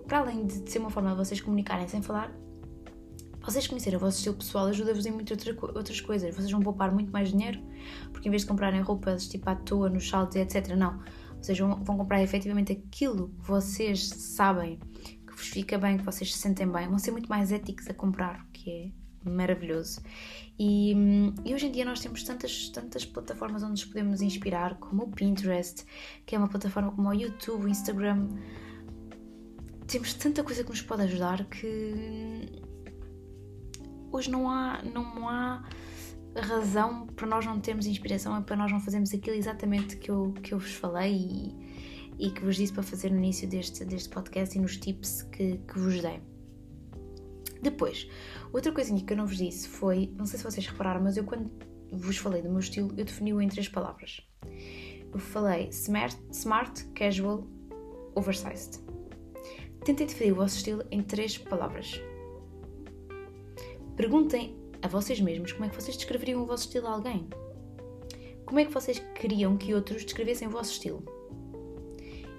para 0.07 0.19
além 0.19 0.45
de 0.45 0.69
ser 0.69 0.79
uma 0.79 0.89
forma 0.89 1.12
de 1.12 1.17
vocês 1.17 1.41
comunicarem 1.41 1.88
sem 1.88 2.01
falar, 2.01 2.33
vocês 3.43 3.67
conhecerem 3.67 3.97
o 3.97 3.99
vosso 3.99 4.17
estilo 4.17 4.36
pessoal 4.36 4.67
ajuda-vos 4.67 5.06
em 5.06 5.12
muitas 5.12 5.38
outras 5.62 5.99
coisas. 5.99 6.34
Vocês 6.34 6.51
vão 6.51 6.62
poupar 6.62 6.91
muito 6.91 7.12
mais 7.12 7.29
dinheiro, 7.29 7.62
porque 8.12 8.27
em 8.27 8.32
vez 8.32 8.43
de 8.43 8.47
comprarem 8.47 8.82
roupas 8.82 9.27
tipo 9.27 9.49
à 9.49 9.56
toa, 9.56 9.89
nos 9.89 10.08
saltos, 10.08 10.38
etc., 10.38 10.75
não. 10.75 10.99
Vocês 11.41 11.60
vão, 11.60 11.84
vão 11.84 11.97
comprar 11.97 12.23
efetivamente 12.23 12.71
aquilo 12.71 13.29
que 13.29 13.47
vocês 13.47 14.08
sabem 14.08 14.79
que 15.27 15.34
vos 15.36 15.47
fica 15.47 15.77
bem, 15.77 15.97
que 15.97 16.06
vocês 16.06 16.34
se 16.34 16.39
sentem 16.39 16.67
bem. 16.67 16.88
Vão 16.88 16.97
ser 16.97 17.12
muito 17.12 17.27
mais 17.27 17.51
éticos 17.51 17.89
a 17.89 17.93
comprar, 17.93 18.45
o 18.47 18.51
que 18.53 18.71
é 18.71 19.29
maravilhoso. 19.29 20.01
E, 20.58 20.95
e, 21.43 21.53
hoje 21.53 21.67
em 21.67 21.71
dia 21.71 21.84
nós 21.84 21.99
temos 21.99 22.23
tantas, 22.23 22.69
tantas 22.69 23.06
plataformas 23.06 23.62
onde 23.62 23.71
nos 23.71 23.86
podemos 23.86 24.21
inspirar, 24.21 24.75
como 24.75 25.03
o 25.03 25.12
Pinterest, 25.12 25.86
que 26.25 26.36
é 26.36 26.38
uma 26.38 26.47
plataforma 26.47 26.91
como 26.91 27.10
o 27.10 27.13
YouTube, 27.13 27.65
o 27.65 27.67
Instagram 27.67 28.29
temos 29.88 30.13
tanta 30.13 30.43
coisa 30.43 30.63
que 30.63 30.69
nos 30.69 30.82
pode 30.82 31.03
ajudar 31.03 31.45
que 31.45 32.63
hoje 34.13 34.30
não 34.30 34.49
há, 34.49 34.82
não 34.84 35.28
há 35.28 35.63
razão 36.36 37.08
para 37.08 37.28
nós 37.28 37.45
não 37.45 37.60
termos 37.60 37.86
inspiração, 37.86 38.36
é 38.36 38.41
para 38.41 38.56
nós 38.56 38.71
não 38.71 38.80
fazermos 38.80 39.13
aquilo 39.13 39.36
exatamente 39.36 39.97
que 39.97 40.10
eu, 40.10 40.34
que 40.41 40.54
eu 40.54 40.60
vos 40.60 40.73
falei 40.73 41.15
e, 41.15 42.28
e 42.28 42.32
que 42.32 42.41
vos 42.43 42.56
disse 42.56 42.73
para 42.73 42.84
fazer 42.84 43.12
no 43.12 43.17
início 43.17 43.47
deste, 43.47 43.84
deste 43.86 44.10
podcast 44.10 44.58
e 44.58 44.62
nos 44.62 44.78
tips 44.78 45.23
que, 45.23 45.58
que 45.58 45.80
vos 45.80 46.02
dei. 46.02 46.21
Depois, 47.62 48.08
outra 48.52 48.71
coisinha 48.71 49.02
que 49.04 49.13
eu 49.13 49.17
não 49.17 49.26
vos 49.26 49.38
disse 49.38 49.67
foi, 49.67 50.12
não 50.17 50.26
sei 50.26 50.38
se 50.38 50.43
vocês 50.43 50.65
repararam, 50.67 51.02
mas 51.02 51.17
eu 51.17 51.23
quando 51.23 51.49
vos 51.91 52.17
falei 52.17 52.41
do 52.41 52.49
meu 52.49 52.60
estilo, 52.60 52.89
eu 52.97 53.06
defini-o 53.06 53.41
em 53.41 53.47
três 53.47 53.69
palavras. 53.69 54.21
Eu 55.13 55.19
falei 55.19 55.69
smart, 55.69 56.17
smart 56.32 56.86
casual, 56.95 57.47
oversized. 58.15 58.82
Tentem 59.86 60.08
definir 60.08 60.32
o 60.32 60.36
vosso 60.36 60.58
estilo 60.58 60.84
em 60.91 61.02
três 61.02 61.38
palavras. 61.38 62.02
Perguntem 63.95 64.58
a 64.82 64.88
vocês 64.88 65.21
mesmos 65.21 65.51
como 65.51 65.65
é 65.65 65.69
que 65.69 65.75
vocês 65.79 65.95
descreveriam 65.95 66.41
o 66.41 66.45
vosso 66.47 66.65
estilo 66.65 66.88
a 66.88 66.91
alguém. 66.91 67.27
Como 68.43 68.60
é 68.60 68.65
que 68.65 68.73
vocês 68.73 68.99
queriam 69.13 69.56
que 69.56 69.73
outros 69.73 70.03
descrevessem 70.03 70.47
o 70.47 70.51
vosso 70.51 70.71
estilo? 70.71 71.03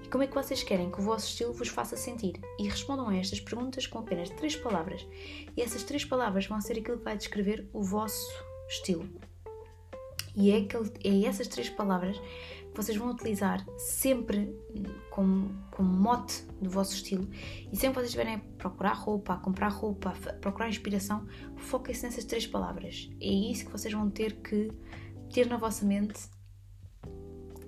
E 0.03 0.09
como 0.09 0.25
é 0.25 0.27
que 0.27 0.35
vocês 0.35 0.63
querem 0.65 0.91
que 0.91 1.01
o 1.01 1.05
vosso 1.05 1.29
estilo 1.29 1.53
vos 1.53 1.69
faça 1.69 1.97
sentir? 1.97 2.41
E 2.59 2.69
respondam 2.69 3.09
a 3.09 3.17
estas 3.17 3.41
perguntas 3.41 3.87
com 3.87 4.01
apenas 4.01 4.31
três 4.31 4.57
palavras. 4.57 5.07
E 5.57 5.63
essas 5.63 5.85
três 5.85 6.05
palavras 6.05 6.47
vão 6.47 6.61
ser 6.61 6.79
aquilo 6.79 6.99
que 6.99 7.05
vai 7.05 7.17
descrever 7.17 7.69
o 7.73 7.83
vosso 7.83 8.33
estilo. 8.69 9.09
E 10.35 10.51
é, 10.51 10.59
aquele, 10.59 10.91
é 11.05 11.27
essas 11.27 11.47
três 11.49 11.69
palavras 11.71 12.19
que 12.19 12.77
vocês 12.77 12.97
vão 12.99 13.11
utilizar 13.11 13.65
sempre 13.79 14.53
como, 15.11 15.55
como 15.71 15.89
mote 15.89 16.43
do 16.61 16.69
vosso 16.69 16.95
estilo. 16.95 17.29
E 17.73 17.77
sempre 17.77 17.89
que 17.89 17.95
vocês 17.95 18.07
estiverem 18.07 18.35
a 18.35 18.39
procurar 18.59 18.95
roupa, 18.95 19.35
a 19.35 19.37
comprar 19.37 19.69
roupa, 19.69 20.11
a 20.11 20.33
procurar 20.35 20.69
inspiração, 20.69 21.27
foquem-se 21.57 22.05
nessas 22.05 22.25
três 22.25 22.47
palavras. 22.47 23.09
É 23.21 23.29
isso 23.29 23.67
que 23.67 23.71
vocês 23.71 23.95
vão 23.95 24.11
ter 24.11 24.35
que 24.43 24.73
ter 25.33 25.47
na 25.47 25.57
vossa 25.57 25.85
mente 25.85 26.29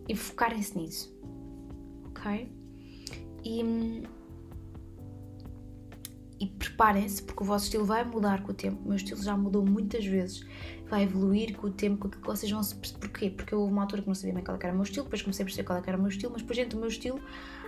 e 0.08 0.16
focarem-se 0.16 0.76
nisso. 0.76 1.16
Ok? 2.06 2.50
E 3.44 3.62
e 6.38 6.46
preparem-se 6.46 7.22
porque 7.22 7.42
o 7.42 7.46
vosso 7.46 7.64
estilo 7.64 7.84
vai 7.84 8.04
mudar 8.04 8.42
com 8.42 8.52
o 8.52 8.54
tempo. 8.54 8.80
O 8.84 8.88
meu 8.88 8.96
estilo 8.96 9.22
já 9.22 9.36
mudou 9.36 9.64
muitas 9.64 10.04
vezes, 10.04 10.46
vai 10.88 11.04
evoluir 11.04 11.56
com 11.56 11.68
o 11.68 11.70
tempo, 11.70 11.98
com 11.98 12.08
aquilo 12.08 12.22
que 12.22 12.28
vocês 12.28 12.50
vão 12.50 12.62
se. 12.62 12.74
Porquê? 12.74 13.30
Porque 13.30 13.54
houve 13.54 13.72
uma 13.72 13.82
altura 13.82 14.02
que 14.02 14.08
não 14.08 14.14
sabia 14.14 14.34
bem 14.34 14.44
qual 14.44 14.58
era 14.60 14.72
o 14.72 14.74
meu 14.74 14.84
estilo, 14.84 15.04
depois 15.04 15.22
comecei 15.22 15.42
a 15.42 15.46
perceber 15.46 15.66
qual 15.66 15.82
era 15.84 15.96
o 15.96 16.00
meu 16.00 16.08
estilo, 16.08 16.32
mas 16.32 16.42
depois 16.42 16.58
dentro 16.58 16.76
do 16.76 16.80
meu 16.80 16.88
estilo 16.88 17.20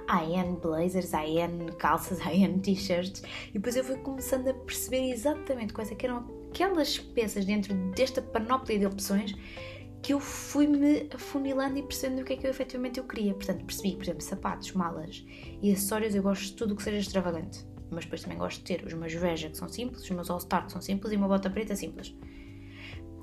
há 0.06 0.24
N 0.24 0.56
blazers, 0.56 1.14
há 1.14 1.26
N 1.26 1.72
calças, 1.72 2.20
há 2.26 2.34
N 2.34 2.58
t-shirts, 2.60 3.22
e 3.50 3.52
depois 3.52 3.76
eu 3.76 3.84
fui 3.84 3.96
começando 3.96 4.48
a 4.48 4.54
perceber 4.54 5.10
exatamente 5.10 5.72
quais 5.72 5.90
é 5.90 5.96
eram 6.02 6.26
aquelas 6.50 6.98
peças 6.98 7.44
dentro 7.44 7.74
desta 7.92 8.22
panóplia 8.22 8.78
de 8.78 8.86
opções 8.86 9.34
que 10.00 10.12
eu 10.12 10.20
fui-me 10.20 11.08
afunilando 11.12 11.78
e 11.78 11.82
percebendo 11.82 12.22
o 12.22 12.24
que 12.24 12.34
é 12.34 12.36
que 12.36 12.46
eu 12.46 12.50
efetivamente 12.50 13.00
eu 13.00 13.04
queria. 13.04 13.34
Portanto, 13.34 13.64
percebi, 13.64 13.96
por 13.96 14.04
exemplo, 14.04 14.22
sapatos, 14.22 14.72
malas 14.72 15.24
e 15.60 15.72
acessórios, 15.72 16.14
eu 16.14 16.22
gosto 16.22 16.44
de 16.44 16.52
tudo 16.52 16.76
que 16.76 16.82
seja 16.84 16.98
extravagante 16.98 17.66
mas 17.90 18.04
depois 18.04 18.22
também 18.22 18.38
gosto 18.38 18.58
de 18.58 18.64
ter 18.64 18.86
os 18.86 18.94
meus 18.94 19.12
Veja 19.12 19.48
que 19.50 19.56
são 19.56 19.68
simples, 19.68 20.02
os 20.02 20.10
meus 20.10 20.30
All-Star 20.30 20.66
que 20.66 20.72
são 20.72 20.80
simples 20.80 21.12
e 21.12 21.16
uma 21.16 21.28
bota 21.28 21.50
preta 21.50 21.74
simples. 21.74 22.14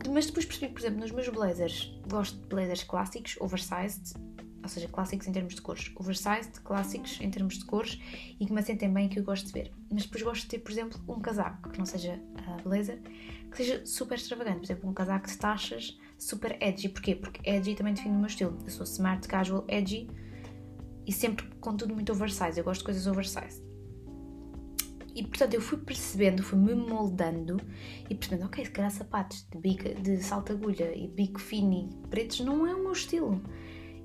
Mas 0.09 0.27
depois 0.27 0.45
percebi, 0.45 0.71
por 0.71 0.79
exemplo, 0.79 0.99
nos 0.99 1.11
meus 1.11 1.29
blazers, 1.29 1.97
gosto 2.07 2.37
de 2.37 2.47
blazers 2.47 2.83
clássicos, 2.83 3.37
oversized, 3.39 4.13
ou 4.61 4.69
seja, 4.69 4.87
clássicos 4.87 5.27
em 5.27 5.31
termos 5.31 5.55
de 5.55 5.61
cores, 5.61 5.91
oversized, 5.95 6.59
clássicos 6.63 7.19
em 7.21 7.29
termos 7.29 7.59
de 7.59 7.65
cores 7.65 7.99
e 8.39 8.45
que 8.45 8.51
me 8.51 8.59
assentem 8.59 8.91
bem 8.91 9.07
que 9.07 9.19
eu 9.19 9.23
gosto 9.23 9.45
de 9.45 9.53
ver. 9.53 9.71
Mas 9.91 10.03
depois 10.03 10.23
gosto 10.23 10.41
de 10.41 10.47
ter, 10.47 10.59
por 10.59 10.71
exemplo, 10.71 10.99
um 11.07 11.19
casaco 11.19 11.69
que 11.69 11.77
não 11.77 11.85
seja 11.85 12.15
uh, 12.15 12.63
blazer, 12.63 12.99
que 13.51 13.57
seja 13.57 13.85
super 13.85 14.15
extravagante, 14.15 14.57
por 14.57 14.65
exemplo, 14.65 14.89
um 14.89 14.93
casaco 14.93 15.27
de 15.27 15.37
taxas 15.37 15.97
super 16.17 16.57
edgy. 16.61 16.89
Porquê? 16.89 17.15
Porque 17.15 17.47
edgy 17.47 17.75
também 17.75 17.93
define 17.93 18.15
o 18.15 18.17
meu 18.17 18.27
estilo. 18.27 18.57
Eu 18.63 18.71
sou 18.71 18.83
smart, 18.85 19.27
casual, 19.27 19.65
edgy 19.67 20.09
e 21.05 21.11
sempre 21.11 21.45
com 21.59 21.75
tudo 21.77 21.93
muito 21.93 22.11
oversized. 22.11 22.57
Eu 22.57 22.63
gosto 22.63 22.79
de 22.79 22.85
coisas 22.85 23.05
oversized. 23.05 23.64
E 25.15 25.23
portanto 25.23 25.53
eu 25.53 25.61
fui 25.61 25.77
percebendo, 25.77 26.43
fui 26.43 26.59
me 26.59 26.75
moldando 26.75 27.57
e 28.09 28.13
percebendo, 28.13 28.47
ok, 28.47 28.65
se 28.65 28.71
calhar 28.71 28.91
sapatos 28.91 29.47
de, 29.49 29.57
bica, 29.57 29.95
de 29.95 30.21
salto 30.21 30.51
agulha 30.51 30.93
e 30.93 31.07
bico 31.07 31.39
fino 31.39 31.73
e 31.73 32.07
pretos 32.09 32.41
não 32.41 32.67
é 32.67 32.75
o 32.75 32.83
meu 32.83 32.91
estilo. 32.91 33.41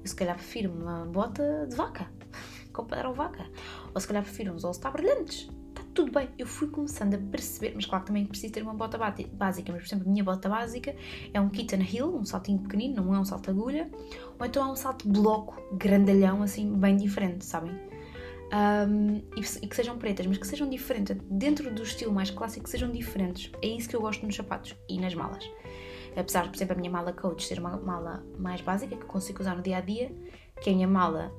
Eu 0.01 0.07
se 0.07 0.14
calhar 0.14 0.37
prefiro 0.37 0.73
uma 0.73 1.05
bota 1.05 1.66
de 1.68 1.75
vaca, 1.75 2.09
com 2.73 2.85
padrão 2.85 3.12
vaca. 3.12 3.44
Ou 3.92 4.01
se 4.01 4.07
calhar 4.07 4.23
prefiro 4.23 4.55
uns 4.55 4.64
all-star 4.64 4.92
brilhantes. 4.92 5.51
Está 5.70 5.83
tudo 5.92 6.12
bem. 6.12 6.29
Eu 6.38 6.46
fui 6.46 6.68
começando 6.68 7.14
a 7.14 7.18
perceber, 7.18 7.73
mas 7.75 7.87
claro 7.87 8.05
que 8.05 8.07
também 8.07 8.25
preciso 8.25 8.53
ter 8.53 8.62
uma 8.62 8.73
bota 8.73 8.96
básica. 8.96 9.73
Mas 9.73 9.83
por 9.83 9.88
exemplo, 9.88 10.07
a 10.09 10.11
minha 10.11 10.23
bota 10.23 10.49
básica 10.49 10.94
é 11.35 11.40
um 11.40 11.49
kitten 11.49 11.83
heel, 11.83 12.14
um 12.16 12.25
saltinho 12.25 12.61
pequenino, 12.61 13.03
não 13.03 13.14
é 13.14 13.18
um 13.18 13.25
salto 13.25 13.51
agulha. 13.51 13.90
Ou 14.38 14.46
então 14.46 14.68
é 14.68 14.73
um 14.73 14.77
salto 14.77 15.09
bloco, 15.09 15.61
grandalhão, 15.77 16.40
assim, 16.42 16.73
bem 16.73 16.96
diferente, 16.96 17.44
sabem? 17.44 17.89
Um, 18.52 19.22
e, 19.36 19.40
e, 19.40 19.68
que 19.68 19.76
sejam 19.76 19.98
pretas, 19.98 20.26
mas 20.26 20.38
que 20.38 20.46
sejam 20.46 20.68
diferentes, 20.68 21.16
dentro 21.30 21.72
do 21.72 21.82
estilo 21.82 22.12
mais 22.12 22.30
clássico, 22.30 22.64
que 22.64 22.70
sejam 22.70 22.90
diferentes. 22.90 23.50
É 23.62 23.66
isso 23.66 23.88
que 23.88 23.96
eu 23.96 24.00
gosto 24.00 24.24
nos 24.26 24.34
sapatos 24.34 24.76
e 24.88 24.98
nas 24.98 25.14
malas. 25.14 25.48
Apesar 26.16 26.48
por 26.48 26.56
exemplo, 26.56 26.74
a 26.74 26.76
minha 26.76 26.90
mala 26.90 27.12
coach 27.12 27.46
ser 27.46 27.60
uma 27.60 27.76
mala 27.76 28.24
mais 28.38 28.60
básica, 28.60 28.96
que 28.96 29.06
consigo 29.06 29.40
usar 29.40 29.56
no 29.56 29.62
dia 29.62 29.76
a 29.76 29.80
dia, 29.80 30.12
que 30.60 30.68
é 30.68 30.72
a 30.72 30.76
minha 30.76 30.88
mala 30.88 31.32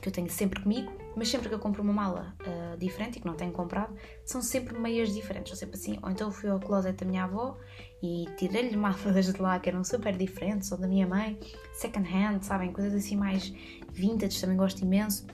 que 0.00 0.08
eu 0.08 0.12
tenho 0.12 0.30
sempre 0.30 0.62
comigo, 0.62 0.92
mas 1.16 1.28
sempre 1.28 1.48
que 1.48 1.54
eu 1.54 1.58
compro 1.58 1.82
uma 1.82 1.92
mala 1.92 2.36
uh, 2.42 2.76
diferente 2.76 3.16
e 3.16 3.20
que 3.20 3.26
não 3.26 3.34
tenho 3.34 3.50
comprado, 3.52 3.92
são 4.24 4.40
sempre 4.40 4.78
meias 4.78 5.12
diferentes, 5.12 5.50
ou 5.50 5.58
sempre 5.58 5.76
assim. 5.76 5.98
Ou 6.02 6.10
então 6.10 6.30
fui 6.30 6.48
ao 6.48 6.60
closet 6.60 6.96
da 6.96 7.04
minha 7.04 7.24
avó 7.24 7.56
e 8.02 8.26
tirei-lhe 8.36 8.76
malas 8.76 9.32
de 9.32 9.40
lá 9.40 9.58
que 9.58 9.68
eram 9.68 9.82
super 9.82 10.16
diferentes, 10.16 10.70
ou 10.70 10.78
da 10.78 10.86
minha 10.86 11.06
mãe, 11.06 11.38
second 11.72 12.08
hand, 12.08 12.42
sabem? 12.42 12.72
Coisas 12.72 12.94
assim 12.94 13.16
mais 13.16 13.52
vintage, 13.90 14.40
também 14.40 14.56
gosto 14.56 14.82
imenso 14.82 15.26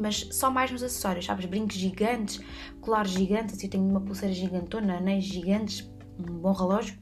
mas 0.00 0.26
só 0.32 0.50
mais 0.50 0.70
nos 0.70 0.82
acessórios, 0.82 1.26
sabes? 1.26 1.44
Brincos 1.44 1.76
gigantes, 1.76 2.40
colares 2.80 3.10
gigantes, 3.10 3.62
eu 3.62 3.68
tenho 3.68 3.84
uma 3.84 4.00
pulseira 4.00 4.34
gigantona, 4.34 4.96
anéis 4.96 5.24
gigantes, 5.24 5.88
um 6.18 6.38
bom 6.38 6.52
relógio. 6.52 6.98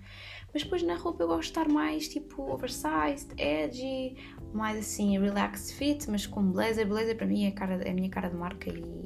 Mas 0.52 0.64
depois 0.64 0.82
na 0.82 0.96
roupa 0.96 1.22
eu 1.22 1.28
gosto 1.28 1.42
de 1.42 1.48
estar 1.48 1.68
mais 1.68 2.08
tipo 2.08 2.42
oversized, 2.52 3.28
edgy, 3.36 4.16
mais 4.52 4.78
assim 4.78 5.16
relaxed 5.18 5.76
fit, 5.76 6.10
mas 6.10 6.26
com 6.26 6.50
blazer. 6.50 6.88
Blazer 6.88 7.16
para 7.16 7.26
mim 7.26 7.44
é 7.44 7.52
cara, 7.52 7.76
é 7.84 7.90
a 7.90 7.94
minha 7.94 8.10
cara 8.10 8.28
de 8.28 8.36
marca 8.36 8.68
e, 8.68 9.04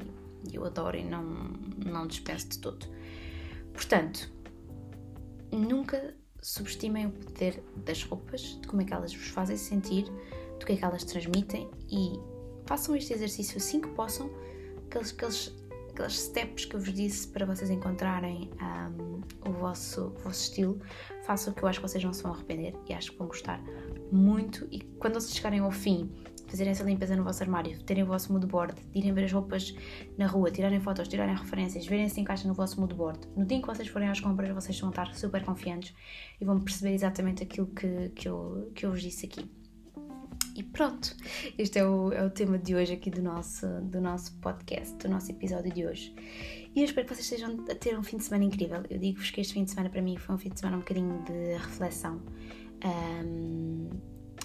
eu 0.53 0.65
adoro 0.65 0.97
e 0.97 1.05
não, 1.05 1.53
não 1.85 2.07
dispenso 2.07 2.49
de 2.49 2.59
todo. 2.61 2.87
Portanto, 3.75 4.33
nunca 5.51 6.17
subestimem 6.41 7.07
o 7.07 7.11
poder 7.11 7.63
das 7.85 8.03
roupas, 8.05 8.59
de 8.61 8.67
como 8.67 8.81
é 8.81 8.85
que 8.87 8.95
elas 8.95 9.13
vos 9.15 9.29
fazem 9.29 9.57
sentir, 9.57 10.05
do 10.59 10.65
que 10.65 10.73
é 10.73 10.77
que 10.77 10.85
elas 10.85 11.05
transmitem 11.05 11.69
e 11.91 12.32
façam 12.73 12.97
este 12.97 13.13
exercício 13.13 13.59
assim 13.59 13.83
que 13.83 13.89
possam, 13.89 14.31
aqueles, 14.87 15.13
aqueles, 15.13 15.55
aqueles 15.91 16.19
steps 16.19 16.65
que 16.65 16.75
eu 16.75 16.81
vos 16.81 16.91
disse 16.91 17.29
para 17.29 17.45
vocês 17.45 17.69
encontrarem 17.69 18.51
um, 18.99 19.21
o, 19.47 19.53
vosso, 19.53 20.07
o 20.07 20.19
vosso 20.21 20.45
estilo, 20.45 20.81
façam 21.27 21.53
que 21.53 21.63
eu 21.63 21.69
acho 21.69 21.83
que 21.83 21.87
vocês 21.87 22.03
não 22.03 22.15
se 22.15 22.23
vão 22.23 22.33
arrepender 22.33 22.75
e 22.89 22.95
acho 22.95 23.13
que 23.13 23.19
vão 23.19 23.27
gostar 23.27 23.63
muito. 24.11 24.67
E 24.73 24.81
quando 24.99 25.21
vocês 25.21 25.35
chegarem 25.35 25.61
ao 25.61 25.71
fim, 25.71 26.11
fazerem 26.49 26.71
essa 26.71 26.83
limpeza 26.83 27.15
no 27.15 27.23
vosso 27.25 27.43
armário, 27.43 27.79
terem 27.83 28.05
o 28.05 28.07
vosso 28.07 28.33
mood 28.33 28.47
board, 28.47 28.75
irem 28.95 29.13
ver 29.13 29.25
as 29.25 29.33
roupas 29.33 29.75
na 30.17 30.27
rua, 30.27 30.51
tirarem 30.51 30.81
fotos, 30.81 31.07
tirarem 31.09 31.37
referências, 31.37 31.85
verem 31.85 32.09
se 32.09 32.23
encaixa 32.23 32.49
no 32.49 32.55
vosso 32.55 32.81
mood 32.81 32.95
board. 32.95 33.21
No 33.37 33.45
dia 33.45 33.59
em 33.59 33.61
que 33.61 33.67
vocês 33.67 33.87
forem 33.87 34.09
às 34.09 34.19
compras, 34.19 34.49
vocês 34.49 34.81
vão 34.81 34.89
estar 34.89 35.15
super 35.15 35.45
confiantes 35.45 35.95
e 36.41 36.45
vão 36.47 36.59
perceber 36.59 36.95
exatamente 36.95 37.43
aquilo 37.43 37.67
que, 37.67 38.09
que, 38.17 38.27
eu, 38.27 38.73
que 38.75 38.87
eu 38.87 38.93
vos 38.93 39.03
disse 39.03 39.27
aqui. 39.27 39.62
E 40.55 40.63
pronto, 40.63 41.17
este 41.57 41.79
é 41.79 41.87
o, 41.87 42.13
é 42.13 42.25
o 42.25 42.29
tema 42.29 42.59
de 42.59 42.75
hoje 42.75 42.93
aqui 42.93 43.11
do 43.11 43.23
nosso, 43.23 43.67
do 43.83 44.01
nosso 44.01 44.35
podcast, 44.35 44.95
do 44.97 45.09
nosso 45.09 45.31
episódio 45.31 45.73
de 45.73 45.87
hoje. 45.87 46.15
E 46.75 46.81
eu 46.81 46.85
espero 46.85 47.07
que 47.07 47.15
vocês 47.15 47.25
estejam 47.33 47.65
a 47.71 47.75
ter 47.75 47.99
um 47.99 48.03
fim 48.03 48.19
de 48.19 48.25
semana 48.25 48.45
incrível. 48.45 48.83
Eu 48.91 48.99
digo-vos 48.99 49.31
que 49.31 49.41
este 49.41 49.55
fim 49.55 49.65
de 49.65 49.71
semana 49.71 49.89
para 49.89 50.03
mim 50.03 50.17
foi 50.19 50.35
um 50.35 50.39
fim 50.39 50.51
de 50.51 50.61
semana 50.61 50.77
um 50.77 50.81
bocadinho 50.81 51.23
de 51.25 51.55
reflexão. 51.57 52.21
Um, 52.85 53.89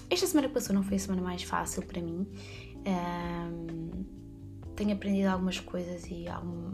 esta 0.08 0.26
semana 0.26 0.48
que 0.48 0.54
passou 0.54 0.74
não 0.74 0.82
foi 0.82 0.96
a 0.96 0.98
semana 1.00 1.20
mais 1.20 1.42
fácil 1.42 1.82
para 1.82 2.00
mim. 2.00 2.26
Um, 2.86 4.04
tenho 4.76 4.92
aprendido 4.92 5.28
algumas 5.28 5.60
coisas 5.60 6.06
e 6.10 6.26
algum, 6.28 6.72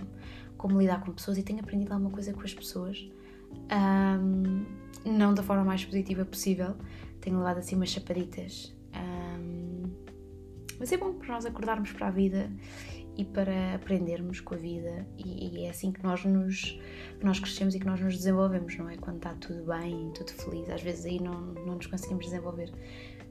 como 0.57 0.81
lidar 0.81 1.01
com 1.05 1.12
pessoas 1.12 1.38
e 1.38 1.42
tenho 1.42 1.59
aprendido 1.59 1.92
alguma 1.92 2.11
coisa 2.11 2.33
com 2.33 2.42
as 2.42 2.55
pessoas. 2.55 3.05
Um, 3.73 4.64
não 5.05 5.35
da 5.35 5.42
forma 5.42 5.64
mais 5.64 5.85
positiva 5.85 6.25
possível. 6.25 6.77
Tenho 7.20 7.38
levado 7.38 7.59
assim 7.59 7.75
umas 7.75 7.90
chapaditas. 7.90 8.73
Um, 8.96 9.92
mas 10.78 10.92
é 10.92 10.96
bom 10.96 11.14
para 11.14 11.28
nós 11.28 11.46
acordarmos 11.46 11.92
para 11.92 12.09
a 12.09 12.11
vida 12.11 12.50
e 13.16 13.24
para 13.24 13.74
aprendermos 13.74 14.40
com 14.40 14.54
a 14.54 14.59
vida 14.59 15.07
e, 15.16 15.61
e, 15.61 15.64
é 15.66 15.70
assim 15.70 15.92
que 15.92 16.02
nós 16.02 16.24
nos 16.24 16.78
nós 17.22 17.38
crescemos 17.38 17.74
e 17.74 17.78
que 17.78 17.87
nós 17.87 18.00
nos 18.00 18.16
desenvolvemos, 18.16 18.76
não 18.76 18.90
é? 18.90 18.96
Quando 18.96 19.16
está 19.16 19.35
tudo 19.35 19.64
bem, 19.64 20.11
tudo 20.14 20.33
feliz, 20.33 20.68
às 20.68 20.83
vezes 20.83 21.07
aí 21.07 21.20
não, 21.20 21.40
não 21.66 21.76
nos 21.76 21.87
conseguimos 21.87 22.26
desenvolver. 22.26 22.72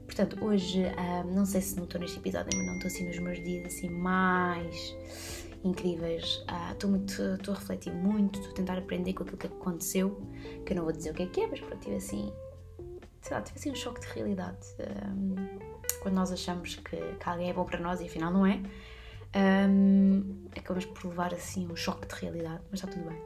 Portanto, 0.06 0.42
hoje, 0.44 0.82
um, 0.84 1.34
não 1.34 1.46
sei 1.46 1.60
se 1.60 1.76
notou 1.78 2.00
neste 2.00 2.18
episódio, 2.18 2.50
mas 2.56 2.66
não 2.66 2.74
estou 2.74 2.88
assim 2.88 3.06
nos 3.06 3.18
meus 3.18 3.42
dias 3.42 3.66
assim 3.66 3.88
mais 3.88 4.96
incríveis. 5.64 6.36
Uh, 6.50 6.72
estou 6.72 6.90
muito, 6.90 7.22
estou 7.22 7.54
a 7.54 7.58
refletir 7.58 7.92
muito, 7.92 8.38
estou 8.38 8.52
a 8.52 8.54
tentar 8.54 8.78
aprender 8.78 9.14
com 9.14 9.22
aquilo 9.22 9.38
que 9.38 9.46
aconteceu, 9.46 10.20
que 10.64 10.72
eu 10.72 10.76
não 10.76 10.84
vou 10.84 10.92
dizer 10.92 11.10
o 11.10 11.14
que 11.14 11.22
é 11.22 11.26
que 11.26 11.40
é, 11.40 11.46
mas 11.46 11.60
pronto, 11.60 11.78
tive 11.80 11.96
assim, 11.96 12.32
sei 13.24 13.36
lá, 13.36 13.42
tive 13.42 13.58
assim 13.58 13.70
um 13.70 13.74
choque 13.74 14.00
de 14.00 14.06
realidade. 14.08 14.66
Um, 14.78 15.34
quando 16.02 16.14
nós 16.14 16.30
achamos 16.30 16.76
que, 16.76 16.96
que, 16.96 17.28
alguém 17.28 17.48
é 17.48 17.54
bom 17.54 17.64
para 17.64 17.80
nós 17.80 18.00
e 18.02 18.04
afinal 18.04 18.30
não 18.30 18.44
é, 18.44 18.60
um, 19.68 20.44
acabamos 20.54 20.84
por 20.84 21.08
levar 21.08 21.32
assim 21.32 21.66
um 21.66 21.74
choque 21.74 22.06
de 22.06 22.20
realidade, 22.20 22.62
mas 22.70 22.80
está 22.80 22.86
tudo 22.86 23.08
bem. 23.08 23.18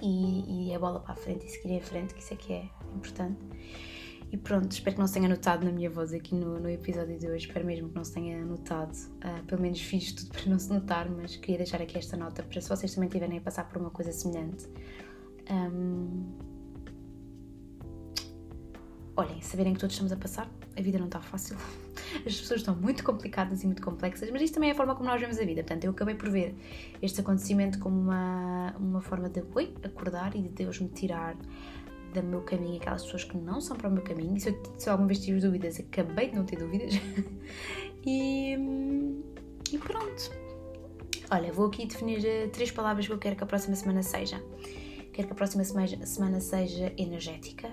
E, 0.00 0.70
e 0.70 0.74
a 0.74 0.78
bola 0.78 1.00
para 1.00 1.12
a 1.12 1.16
frente 1.16 1.46
e 1.46 1.50
seguir 1.50 1.72
em 1.72 1.80
frente, 1.80 2.14
que 2.14 2.20
isso 2.20 2.32
é 2.32 2.36
que 2.36 2.52
é 2.54 2.70
importante. 2.94 3.38
E 4.32 4.36
pronto, 4.38 4.72
espero 4.72 4.96
que 4.96 5.00
não 5.00 5.06
se 5.06 5.14
tenha 5.14 5.28
notado 5.28 5.64
na 5.64 5.70
minha 5.70 5.90
voz 5.90 6.12
aqui 6.14 6.34
no, 6.34 6.58
no 6.58 6.68
episódio 6.68 7.18
de 7.18 7.26
hoje. 7.28 7.46
Espero 7.46 7.66
mesmo 7.66 7.90
que 7.90 7.94
não 7.94 8.02
se 8.02 8.14
tenha 8.14 8.42
notado. 8.44 8.92
Uh, 8.94 9.44
pelo 9.46 9.60
menos 9.60 9.80
fiz 9.80 10.12
tudo 10.12 10.30
para 10.32 10.50
não 10.50 10.58
se 10.58 10.72
notar, 10.72 11.08
mas 11.08 11.36
queria 11.36 11.58
deixar 11.58 11.82
aqui 11.82 11.98
esta 11.98 12.16
nota 12.16 12.42
para 12.42 12.60
se 12.60 12.68
vocês 12.68 12.94
também 12.94 13.08
estiverem 13.08 13.38
a 13.38 13.40
passar 13.42 13.68
por 13.68 13.78
uma 13.78 13.90
coisa 13.90 14.10
semelhante. 14.10 14.66
Um... 15.50 16.55
Olhem, 19.16 19.40
saberem 19.40 19.72
que 19.72 19.80
todos 19.80 19.94
estamos 19.94 20.12
a 20.12 20.16
passar, 20.16 20.46
a 20.76 20.80
vida 20.82 20.98
não 20.98 21.06
está 21.06 21.20
fácil. 21.20 21.56
As 22.26 22.38
pessoas 22.38 22.60
estão 22.60 22.76
muito 22.76 23.02
complicadas 23.02 23.62
e 23.62 23.66
muito 23.66 23.80
complexas, 23.80 24.30
mas 24.30 24.42
isto 24.42 24.54
também 24.54 24.68
é 24.68 24.72
a 24.72 24.74
forma 24.74 24.94
como 24.94 25.08
nós 25.08 25.18
vemos 25.18 25.38
a 25.38 25.44
vida. 25.44 25.62
Portanto, 25.62 25.84
eu 25.84 25.90
acabei 25.90 26.14
por 26.14 26.28
ver 26.28 26.54
este 27.00 27.20
acontecimento 27.22 27.78
como 27.78 27.98
uma, 27.98 28.74
uma 28.78 29.00
forma 29.00 29.30
de 29.30 29.42
oi, 29.54 29.74
acordar 29.82 30.36
e 30.36 30.42
de 30.42 30.50
Deus 30.50 30.78
me 30.80 30.88
tirar 30.88 31.34
do 32.12 32.22
meu 32.22 32.42
caminho, 32.42 32.76
aquelas 32.76 33.04
pessoas 33.04 33.24
que 33.24 33.38
não 33.38 33.58
são 33.58 33.74
para 33.76 33.88
o 33.88 33.92
meu 33.92 34.02
caminho. 34.02 34.36
E 34.36 34.40
se 34.40 34.50
eu, 34.50 34.62
se 34.76 34.90
alguma 34.90 35.08
vez 35.08 35.20
tive 35.20 35.40
dúvidas, 35.40 35.80
acabei 35.80 36.28
de 36.28 36.36
não 36.36 36.44
ter 36.44 36.56
dúvidas. 36.56 36.92
e, 38.04 38.52
e 39.72 39.78
pronto. 39.78 40.30
Olha, 41.30 41.52
vou 41.52 41.66
aqui 41.66 41.86
definir 41.86 42.24
eh, 42.24 42.48
três 42.48 42.70
palavras 42.70 43.06
que 43.06 43.12
eu 43.12 43.18
quero 43.18 43.34
que 43.34 43.42
a 43.42 43.46
próxima 43.46 43.74
semana 43.74 44.02
seja. 44.02 44.42
Quero 45.12 45.28
que 45.28 45.32
a 45.32 45.36
próxima 45.36 45.64
semana 45.64 46.40
seja 46.40 46.92
energética, 46.98 47.70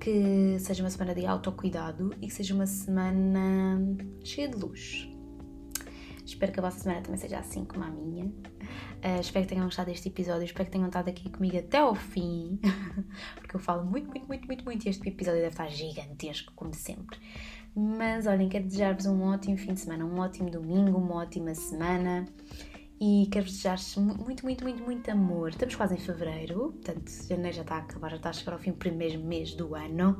que 0.00 0.58
seja 0.58 0.82
uma 0.82 0.90
semana 0.90 1.14
de 1.14 1.26
autocuidado 1.26 2.14
e 2.20 2.26
que 2.26 2.32
seja 2.32 2.54
uma 2.54 2.66
semana 2.66 3.78
cheia 4.24 4.48
de 4.48 4.56
luz. 4.56 5.08
Espero 6.24 6.52
que 6.52 6.58
a 6.58 6.62
vossa 6.62 6.80
semana 6.80 7.02
também 7.02 7.20
seja 7.20 7.38
assim 7.38 7.64
como 7.64 7.84
a 7.84 7.90
minha. 7.90 8.24
Uh, 8.26 9.20
espero 9.20 9.46
que 9.46 9.50
tenham 9.50 9.64
gostado 9.64 9.90
deste 9.90 10.08
episódio. 10.08 10.44
Espero 10.44 10.64
que 10.64 10.72
tenham 10.72 10.88
estado 10.88 11.08
aqui 11.08 11.30
comigo 11.30 11.56
até 11.56 11.78
ao 11.78 11.94
fim. 11.94 12.58
Porque 13.36 13.54
eu 13.54 13.60
falo 13.60 13.84
muito, 13.84 14.08
muito, 14.08 14.26
muito, 14.26 14.46
muito, 14.46 14.64
muito. 14.64 14.86
E 14.86 14.90
este 14.90 15.08
episódio 15.08 15.40
deve 15.40 15.52
estar 15.52 15.68
gigantesco, 15.68 16.52
como 16.56 16.74
sempre. 16.74 17.16
Mas 17.76 18.26
olhem, 18.26 18.48
quero 18.48 18.64
desejar-vos 18.64 19.06
um 19.06 19.22
ótimo 19.22 19.56
fim 19.56 19.74
de 19.74 19.80
semana, 19.80 20.04
um 20.04 20.18
ótimo 20.18 20.50
domingo, 20.50 20.98
uma 20.98 21.16
ótima 21.16 21.54
semana. 21.54 22.26
E 22.98 23.28
quero 23.30 23.44
desejar-vos 23.44 23.96
muito, 23.96 24.42
muito, 24.44 24.64
muito, 24.64 24.82
muito 24.82 25.10
amor. 25.10 25.50
Estamos 25.50 25.74
quase 25.74 25.94
em 25.94 25.98
fevereiro, 25.98 26.72
portanto, 26.72 27.10
janeiro 27.28 27.56
já 27.56 27.62
está 27.62 27.74
a 27.76 27.78
acabar, 27.78 28.10
já 28.10 28.16
está 28.16 28.30
a 28.30 28.32
chegar 28.32 28.52
ao 28.54 28.58
fim 28.58 28.70
do 28.70 28.78
primeiro 28.78 29.22
mês 29.22 29.54
do 29.54 29.74
ano. 29.74 30.16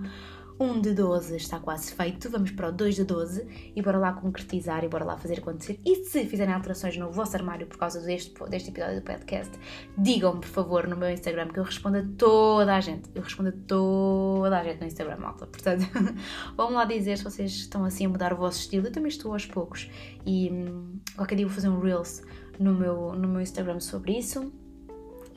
1 0.59 0.81
de 0.81 0.95
12 0.95 1.37
está 1.37 1.61
quase 1.61 1.93
feito, 1.93 2.31
vamos 2.31 2.51
para 2.51 2.69
o 2.69 2.73
2 2.73 2.97
de 2.97 3.05
12 3.05 3.73
e 3.77 3.83
bora 3.83 3.99
lá 3.99 4.13
concretizar 4.13 4.85
e 4.85 4.89
bora 4.89 5.05
lá 5.05 5.17
fazer 5.19 5.39
acontecer. 5.39 5.79
E 5.85 6.05
se 6.05 6.25
fizerem 6.25 6.55
alterações 6.55 6.97
no 6.97 7.11
vosso 7.11 7.37
armário 7.37 7.67
por 7.67 7.77
causa 7.77 8.01
deste, 8.01 8.33
deste 8.49 8.71
episódio 8.71 8.97
do 8.97 9.03
podcast, 9.03 9.53
digam-me 9.99 10.41
por 10.41 10.49
favor 10.49 10.87
no 10.87 10.97
meu 10.97 11.11
Instagram 11.11 11.49
que 11.49 11.61
eu 11.61 11.65
respondo 11.65 11.99
a 11.99 12.05
toda 12.17 12.75
a 12.75 12.81
gente. 12.81 13.11
Eu 13.15 13.23
respondo 13.23 13.51
a 13.51 13.53
toda 13.67 14.59
a 14.59 14.65
gente 14.65 14.81
no 14.81 14.87
Instagram, 14.87 15.19
malta. 15.19 15.47
Portanto, 15.47 15.87
vamos 16.57 16.73
lá 16.73 16.87
dizer 16.87 17.19
se 17.19 17.25
vocês 17.25 17.51
estão 17.53 17.85
assim 17.85 18.07
a 18.07 18.09
mudar 18.09 18.33
o 18.33 18.37
vosso 18.37 18.61
estilo. 18.61 18.87
Eu 18.87 18.93
também 18.93 19.11
estou 19.11 19.35
aos 19.35 19.45
poucos 19.45 19.91
e 20.25 20.51
hum, 20.51 20.99
qualquer 21.17 21.35
dia 21.35 21.47
vou 21.47 21.55
fazer 21.55 21.69
um 21.69 21.81
Reels 21.81 22.23
no 22.59 22.75
meu, 22.75 23.13
no 23.15 23.29
meu 23.29 23.41
Instagram 23.41 23.81
sobre 23.81 24.19
isso. 24.19 24.53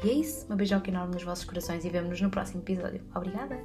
E 0.03 0.09
é 0.09 0.13
isso. 0.13 0.45
Um 0.49 0.55
beijão 0.55 0.81
enorme 0.87 1.13
nos 1.13 1.23
vossos 1.23 1.45
corações 1.45 1.83
e 1.83 1.89
vemo-nos 1.89 2.21
no 2.21 2.29
próximo 2.29 2.61
episódio. 2.61 3.01
Obrigada! 3.13 3.59